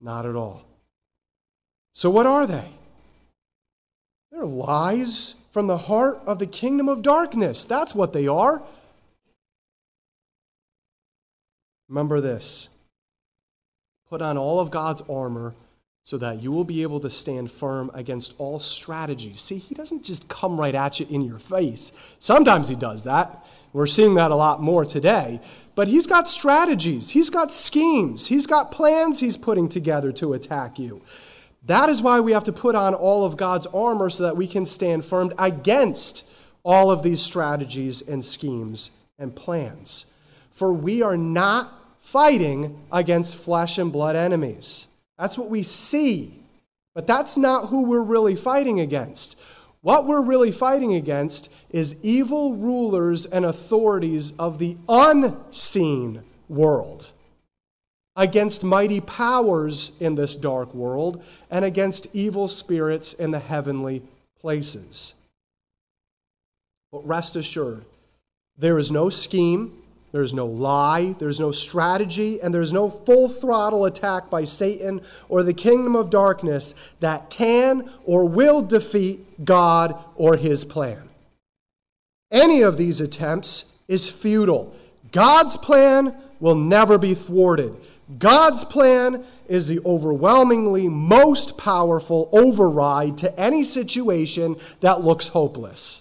Not 0.00 0.24
at 0.24 0.36
all. 0.36 0.64
So, 1.92 2.10
what 2.10 2.26
are 2.26 2.46
they? 2.46 2.70
They're 4.30 4.44
lies 4.44 5.36
from 5.50 5.66
the 5.66 5.78
heart 5.78 6.20
of 6.26 6.38
the 6.38 6.46
kingdom 6.46 6.88
of 6.88 7.02
darkness. 7.02 7.64
That's 7.64 7.94
what 7.94 8.12
they 8.12 8.26
are. 8.26 8.62
Remember 11.88 12.20
this 12.20 12.68
put 14.08 14.22
on 14.22 14.38
all 14.38 14.60
of 14.60 14.70
God's 14.70 15.02
armor 15.08 15.54
so 16.06 16.16
that 16.16 16.40
you 16.40 16.52
will 16.52 16.62
be 16.62 16.82
able 16.82 17.00
to 17.00 17.10
stand 17.10 17.50
firm 17.50 17.90
against 17.92 18.32
all 18.38 18.60
strategies. 18.60 19.40
See, 19.40 19.58
he 19.58 19.74
doesn't 19.74 20.04
just 20.04 20.28
come 20.28 20.58
right 20.58 20.72
at 20.74 21.00
you 21.00 21.06
in 21.10 21.20
your 21.20 21.40
face. 21.40 21.92
Sometimes 22.20 22.68
he 22.68 22.76
does 22.76 23.02
that. 23.02 23.44
We're 23.72 23.88
seeing 23.88 24.14
that 24.14 24.30
a 24.30 24.36
lot 24.36 24.62
more 24.62 24.84
today. 24.84 25.40
But 25.74 25.88
he's 25.88 26.06
got 26.06 26.28
strategies, 26.28 27.10
he's 27.10 27.28
got 27.28 27.52
schemes, 27.52 28.28
he's 28.28 28.46
got 28.46 28.70
plans 28.70 29.18
he's 29.18 29.36
putting 29.36 29.68
together 29.68 30.12
to 30.12 30.32
attack 30.34 30.78
you. 30.78 31.02
That 31.64 31.88
is 31.88 32.00
why 32.00 32.20
we 32.20 32.30
have 32.30 32.44
to 32.44 32.52
put 32.52 32.76
on 32.76 32.94
all 32.94 33.24
of 33.24 33.36
God's 33.36 33.66
armor 33.66 34.08
so 34.08 34.22
that 34.22 34.36
we 34.36 34.46
can 34.46 34.64
stand 34.64 35.04
firm 35.04 35.34
against 35.40 36.24
all 36.62 36.92
of 36.92 37.02
these 37.02 37.20
strategies 37.20 38.00
and 38.00 38.24
schemes 38.24 38.92
and 39.18 39.34
plans. 39.34 40.06
For 40.52 40.72
we 40.72 41.02
are 41.02 41.16
not 41.16 41.98
fighting 41.98 42.80
against 42.92 43.34
flesh 43.34 43.76
and 43.76 43.92
blood 43.92 44.14
enemies. 44.14 44.86
That's 45.18 45.38
what 45.38 45.50
we 45.50 45.62
see. 45.62 46.34
But 46.94 47.06
that's 47.06 47.36
not 47.36 47.68
who 47.68 47.84
we're 47.84 48.02
really 48.02 48.36
fighting 48.36 48.80
against. 48.80 49.38
What 49.82 50.06
we're 50.06 50.22
really 50.22 50.50
fighting 50.50 50.94
against 50.94 51.50
is 51.70 52.02
evil 52.02 52.54
rulers 52.54 53.26
and 53.26 53.44
authorities 53.44 54.32
of 54.38 54.58
the 54.58 54.76
unseen 54.88 56.22
world, 56.48 57.12
against 58.16 58.64
mighty 58.64 59.00
powers 59.00 59.92
in 60.00 60.14
this 60.14 60.34
dark 60.36 60.74
world, 60.74 61.22
and 61.50 61.64
against 61.64 62.08
evil 62.14 62.48
spirits 62.48 63.12
in 63.12 63.30
the 63.30 63.38
heavenly 63.38 64.02
places. 64.40 65.14
But 66.90 67.06
rest 67.06 67.36
assured, 67.36 67.84
there 68.56 68.78
is 68.78 68.90
no 68.90 69.10
scheme, 69.10 69.82
there's 70.16 70.32
no 70.32 70.46
lie, 70.46 71.14
there's 71.18 71.38
no 71.38 71.52
strategy, 71.52 72.40
and 72.40 72.54
there's 72.54 72.72
no 72.72 72.88
full 72.88 73.28
throttle 73.28 73.84
attack 73.84 74.30
by 74.30 74.46
Satan 74.46 75.02
or 75.28 75.42
the 75.42 75.52
kingdom 75.52 75.94
of 75.94 76.08
darkness 76.08 76.74
that 77.00 77.28
can 77.28 77.90
or 78.06 78.24
will 78.24 78.62
defeat 78.62 79.44
God 79.44 79.94
or 80.14 80.36
his 80.36 80.64
plan. 80.64 81.10
Any 82.30 82.62
of 82.62 82.78
these 82.78 82.98
attempts 83.02 83.76
is 83.88 84.08
futile. 84.08 84.74
God's 85.12 85.58
plan 85.58 86.16
will 86.40 86.54
never 86.54 86.96
be 86.96 87.12
thwarted. 87.12 87.76
God's 88.18 88.64
plan 88.64 89.22
is 89.48 89.68
the 89.68 89.80
overwhelmingly 89.84 90.88
most 90.88 91.58
powerful 91.58 92.30
override 92.32 93.18
to 93.18 93.38
any 93.38 93.64
situation 93.64 94.56
that 94.80 95.02
looks 95.02 95.28
hopeless. 95.28 96.00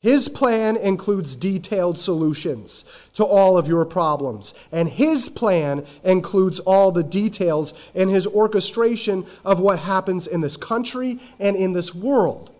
His 0.00 0.28
plan 0.28 0.76
includes 0.76 1.34
detailed 1.34 1.98
solutions 1.98 2.84
to 3.14 3.24
all 3.24 3.58
of 3.58 3.66
your 3.66 3.84
problems. 3.84 4.54
And 4.70 4.88
His 4.88 5.28
plan 5.28 5.84
includes 6.04 6.60
all 6.60 6.92
the 6.92 7.02
details 7.02 7.74
in 7.94 8.08
His 8.08 8.26
orchestration 8.26 9.26
of 9.44 9.58
what 9.58 9.80
happens 9.80 10.26
in 10.26 10.40
this 10.40 10.56
country 10.56 11.18
and 11.40 11.56
in 11.56 11.72
this 11.72 11.94
world. 11.94 12.50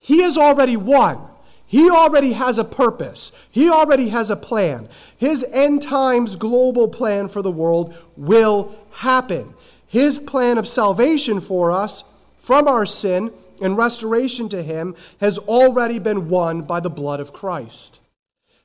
He 0.00 0.22
has 0.22 0.38
already 0.38 0.76
won. 0.76 1.18
He 1.66 1.90
already 1.90 2.32
has 2.32 2.58
a 2.58 2.64
purpose. 2.64 3.32
He 3.50 3.68
already 3.68 4.10
has 4.10 4.30
a 4.30 4.36
plan. 4.36 4.88
His 5.16 5.44
end 5.52 5.82
times 5.82 6.36
global 6.36 6.88
plan 6.88 7.28
for 7.28 7.42
the 7.42 7.50
world 7.50 7.94
will 8.16 8.74
happen. 8.92 9.52
His 9.88 10.18
plan 10.20 10.58
of 10.58 10.68
salvation 10.68 11.40
for 11.40 11.72
us 11.72 12.04
from 12.38 12.68
our 12.68 12.86
sin 12.86 13.32
and 13.60 13.76
restoration 13.76 14.48
to 14.50 14.62
him 14.62 14.94
has 15.20 15.38
already 15.38 15.98
been 15.98 16.28
won 16.28 16.62
by 16.62 16.80
the 16.80 16.90
blood 16.90 17.20
of 17.20 17.32
Christ. 17.32 18.00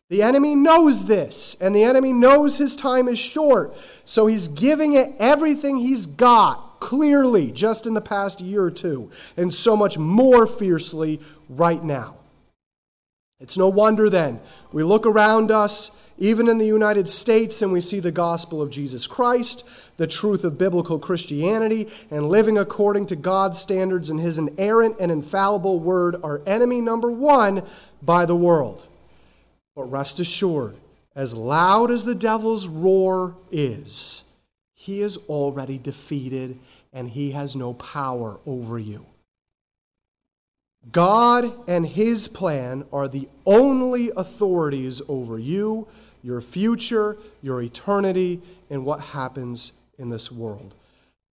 The 0.10 0.22
enemy 0.22 0.56
knows 0.56 1.06
this, 1.06 1.56
and 1.60 1.76
the 1.76 1.84
enemy 1.84 2.14
knows 2.14 2.58
his 2.58 2.76
time 2.76 3.08
is 3.08 3.18
short, 3.18 3.76
so 4.06 4.28
he's 4.28 4.48
giving 4.48 4.94
it 4.94 5.16
everything 5.18 5.78
he's 5.78 6.06
got 6.06 6.80
clearly 6.80 7.50
just 7.52 7.88
in 7.88 7.94
the 7.94 8.02
past 8.02 8.42
year 8.42 8.64
or 8.64 8.72
two, 8.72 9.10
and 9.38 9.54
so 9.54 9.76
much 9.76 9.98
more 9.98 10.46
fiercely 10.46 11.20
right 11.50 11.84
now. 11.84 12.18
It's 13.40 13.58
no 13.58 13.68
wonder 13.70 14.10
then 14.10 14.40
we 14.72 14.84
look 14.84 15.06
around 15.06 15.50
us 15.50 15.92
even 16.18 16.48
in 16.48 16.58
the 16.58 16.66
United 16.66 17.10
States, 17.10 17.62
and 17.62 17.72
we 17.72 17.82
see 17.82 18.00
the 18.00 18.12
gospel 18.12 18.62
of 18.62 18.70
Jesus 18.70 19.08
Christ, 19.08 19.64
the 19.98 20.08
truth 20.08 20.44
of 20.44 20.58
biblical 20.58 21.00
Christianity, 21.00 21.88
and 22.12 22.30
living 22.30 22.58
according 22.58 23.08
to 23.08 23.16
God's 23.16 23.58
standards 23.58 24.10
and 24.10 24.20
His 24.20 24.38
inerrant 24.38 24.98
and 25.00 25.12
infallible 25.12 25.80
word 25.80 26.16
are 26.24 26.42
enemy 26.46 26.82
number 26.82 27.12
one 27.12 27.64
by 28.02 28.26
the 28.26 28.36
world. 28.36 28.88
But 29.76 29.92
rest 29.92 30.20
assured, 30.20 30.76
as 31.16 31.36
loud 31.36 31.92
as 31.92 32.06
the 32.06 32.16
devil's 32.16 32.68
roar 32.68 33.36
is, 33.52 34.26
he 34.74 35.02
is 35.02 35.18
already 35.30 35.78
defeated 35.78 36.60
and 36.92 37.10
he 37.10 37.32
has 37.32 37.56
no 37.56 37.74
power 37.74 38.40
over 38.46 38.78
you. 38.78 39.06
God 40.92 41.54
and 41.68 41.88
His 41.88 42.28
plan 42.28 42.86
are 42.92 43.08
the 43.08 43.30
only 43.46 44.12
authorities 44.16 45.02
over 45.08 45.40
you, 45.40 45.88
your 46.22 46.42
future, 46.42 47.18
your 47.42 47.62
eternity, 47.62 48.42
and 48.70 48.86
what 48.86 49.00
happens 49.00 49.72
in 49.98 50.10
this 50.10 50.32
world. 50.32 50.76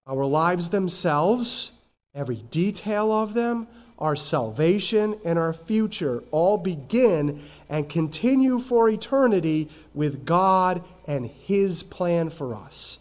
Our 0.06 0.24
lives 0.24 0.70
themselves, 0.70 1.72
every 2.14 2.42
detail 2.50 3.12
of 3.12 3.34
them, 3.34 3.66
our 3.98 4.16
salvation 4.16 5.18
and 5.24 5.38
our 5.38 5.52
future 5.52 6.22
all 6.30 6.56
begin 6.56 7.42
and 7.68 7.88
continue 7.88 8.58
for 8.58 8.88
eternity 8.88 9.68
with 9.92 10.24
God 10.24 10.82
and 11.06 11.26
His 11.26 11.82
plan 11.82 12.30
for 12.30 12.54
us. 12.54 12.99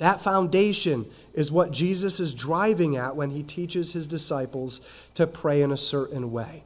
That 0.00 0.22
foundation 0.22 1.04
is 1.34 1.52
what 1.52 1.72
Jesus 1.72 2.20
is 2.20 2.32
driving 2.32 2.96
at 2.96 3.16
when 3.16 3.30
he 3.30 3.42
teaches 3.42 3.92
his 3.92 4.06
disciples 4.06 4.80
to 5.12 5.26
pray 5.26 5.60
in 5.60 5.70
a 5.70 5.76
certain 5.76 6.32
way. 6.32 6.64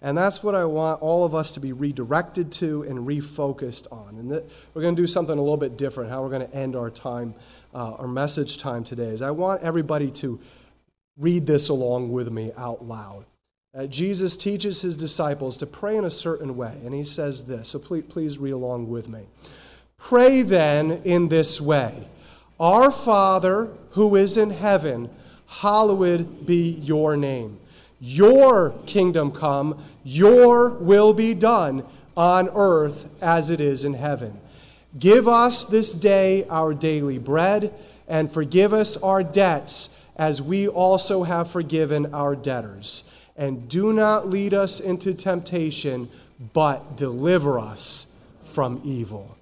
And 0.00 0.16
that's 0.16 0.44
what 0.44 0.54
I 0.54 0.64
want 0.64 1.02
all 1.02 1.24
of 1.24 1.34
us 1.34 1.50
to 1.52 1.60
be 1.60 1.72
redirected 1.72 2.52
to 2.52 2.82
and 2.82 3.00
refocused 3.00 3.92
on. 3.92 4.14
And 4.16 4.30
we're 4.30 4.82
going 4.82 4.94
to 4.94 5.02
do 5.02 5.08
something 5.08 5.36
a 5.36 5.42
little 5.42 5.56
bit 5.56 5.76
different, 5.76 6.08
how 6.08 6.22
we're 6.22 6.30
going 6.30 6.48
to 6.48 6.54
end 6.54 6.76
our 6.76 6.88
time, 6.88 7.34
uh, 7.74 7.94
our 7.94 8.06
message 8.06 8.58
time 8.58 8.84
today. 8.84 9.08
Is 9.08 9.22
I 9.22 9.32
want 9.32 9.64
everybody 9.64 10.12
to 10.12 10.38
read 11.16 11.48
this 11.48 11.68
along 11.68 12.12
with 12.12 12.30
me 12.30 12.52
out 12.56 12.84
loud. 12.84 13.24
Uh, 13.76 13.86
Jesus 13.86 14.36
teaches 14.36 14.82
his 14.82 14.96
disciples 14.96 15.56
to 15.56 15.66
pray 15.66 15.96
in 15.96 16.04
a 16.04 16.10
certain 16.10 16.56
way, 16.56 16.78
and 16.84 16.94
he 16.94 17.02
says 17.02 17.46
this. 17.46 17.70
So 17.70 17.80
please, 17.80 18.04
please 18.04 18.38
read 18.38 18.52
along 18.52 18.88
with 18.88 19.08
me. 19.08 19.26
Pray 19.96 20.42
then 20.42 20.92
in 21.04 21.26
this 21.26 21.60
way 21.60 22.06
Our 22.60 22.90
Father 22.90 23.70
who 23.90 24.16
is 24.16 24.36
in 24.36 24.50
heaven, 24.50 25.10
hallowed 25.46 26.46
be 26.46 26.70
your 26.70 27.16
name. 27.16 27.58
Your 28.00 28.74
kingdom 28.86 29.30
come, 29.30 29.82
your 30.04 30.70
will 30.70 31.12
be 31.12 31.34
done 31.34 31.84
on 32.16 32.48
earth 32.54 33.08
as 33.20 33.50
it 33.50 33.60
is 33.60 33.84
in 33.84 33.94
heaven. 33.94 34.40
Give 34.98 35.28
us 35.28 35.64
this 35.64 35.92
day 35.92 36.44
our 36.48 36.74
daily 36.74 37.18
bread, 37.18 37.72
and 38.08 38.32
forgive 38.32 38.72
us 38.72 38.96
our 38.98 39.22
debts 39.22 39.90
as 40.16 40.42
we 40.42 40.66
also 40.66 41.22
have 41.22 41.50
forgiven 41.50 42.12
our 42.14 42.34
debtors. 42.34 43.04
And 43.36 43.68
do 43.68 43.92
not 43.92 44.28
lead 44.28 44.52
us 44.52 44.80
into 44.80 45.14
temptation, 45.14 46.08
but 46.52 46.96
deliver 46.96 47.58
us 47.58 48.08
from 48.42 48.80
evil. 48.84 49.36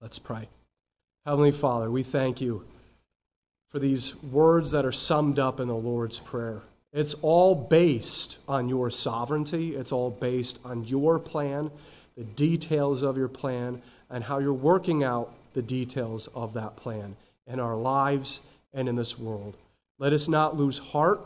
Let's 0.00 0.18
pray. 0.18 0.48
Heavenly 1.26 1.52
Father, 1.52 1.90
we 1.90 2.02
thank 2.02 2.40
you 2.40 2.64
for 3.68 3.78
these 3.78 4.20
words 4.22 4.70
that 4.70 4.86
are 4.86 4.92
summed 4.92 5.38
up 5.38 5.60
in 5.60 5.68
the 5.68 5.76
Lord's 5.76 6.18
Prayer. 6.18 6.62
It's 6.94 7.12
all 7.14 7.54
based 7.54 8.38
on 8.48 8.70
your 8.70 8.90
sovereignty, 8.90 9.76
it's 9.76 9.92
all 9.92 10.10
based 10.10 10.58
on 10.64 10.84
your 10.84 11.18
plan, 11.18 11.70
the 12.16 12.24
details 12.24 13.02
of 13.02 13.18
your 13.18 13.28
plan, 13.28 13.82
and 14.08 14.24
how 14.24 14.38
you're 14.38 14.54
working 14.54 15.04
out 15.04 15.30
the 15.52 15.60
details 15.60 16.26
of 16.28 16.54
that 16.54 16.76
plan 16.76 17.16
in 17.46 17.60
our 17.60 17.76
lives 17.76 18.40
and 18.72 18.88
in 18.88 18.94
this 18.94 19.18
world. 19.18 19.58
Let 19.98 20.14
us 20.14 20.26
not 20.26 20.56
lose 20.56 20.78
heart. 20.78 21.20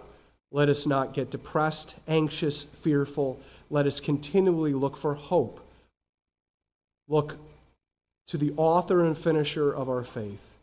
Let 0.51 0.69
us 0.69 0.87
not 0.87 1.15
get 1.15 1.31
depressed, 1.31 1.97
anxious, 2.09 2.65
fearful. 2.65 3.41
Let 3.71 3.87
us 3.87 4.01
continually 4.01 4.75
look 4.75 4.97
for 4.97 5.15
hope. 5.15 5.61
Look 7.07 7.37
to 8.27 8.39
the 8.39 8.53
author 8.57 9.05
and 9.05 9.17
finisher 9.17 9.73
of 9.73 9.89
our 9.89 10.05
faith, 10.05 10.55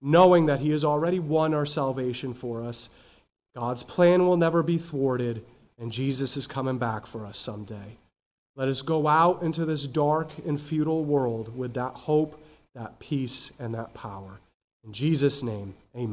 knowing 0.00 0.46
that 0.46 0.60
He 0.60 0.70
has 0.70 0.84
already 0.84 1.18
won 1.18 1.54
our 1.54 1.66
salvation 1.66 2.34
for 2.34 2.62
us. 2.62 2.88
God's 3.54 3.82
plan 3.82 4.26
will 4.26 4.36
never 4.36 4.62
be 4.62 4.78
thwarted, 4.78 5.44
and 5.78 5.92
Jesus 5.92 6.36
is 6.36 6.46
coming 6.46 6.78
back 6.78 7.06
for 7.06 7.26
us 7.26 7.38
someday. 7.38 7.96
Let 8.54 8.68
us 8.68 8.82
go 8.82 9.08
out 9.08 9.42
into 9.42 9.64
this 9.64 9.86
dark 9.86 10.30
and 10.46 10.60
futile 10.60 11.04
world 11.04 11.56
with 11.56 11.74
that 11.74 11.94
hope, 11.94 12.42
that 12.74 12.98
peace, 12.98 13.50
and 13.58 13.74
that 13.74 13.94
power. 13.94 14.40
In 14.84 14.92
Jesus' 14.92 15.42
name, 15.42 15.74
amen. 15.96 16.10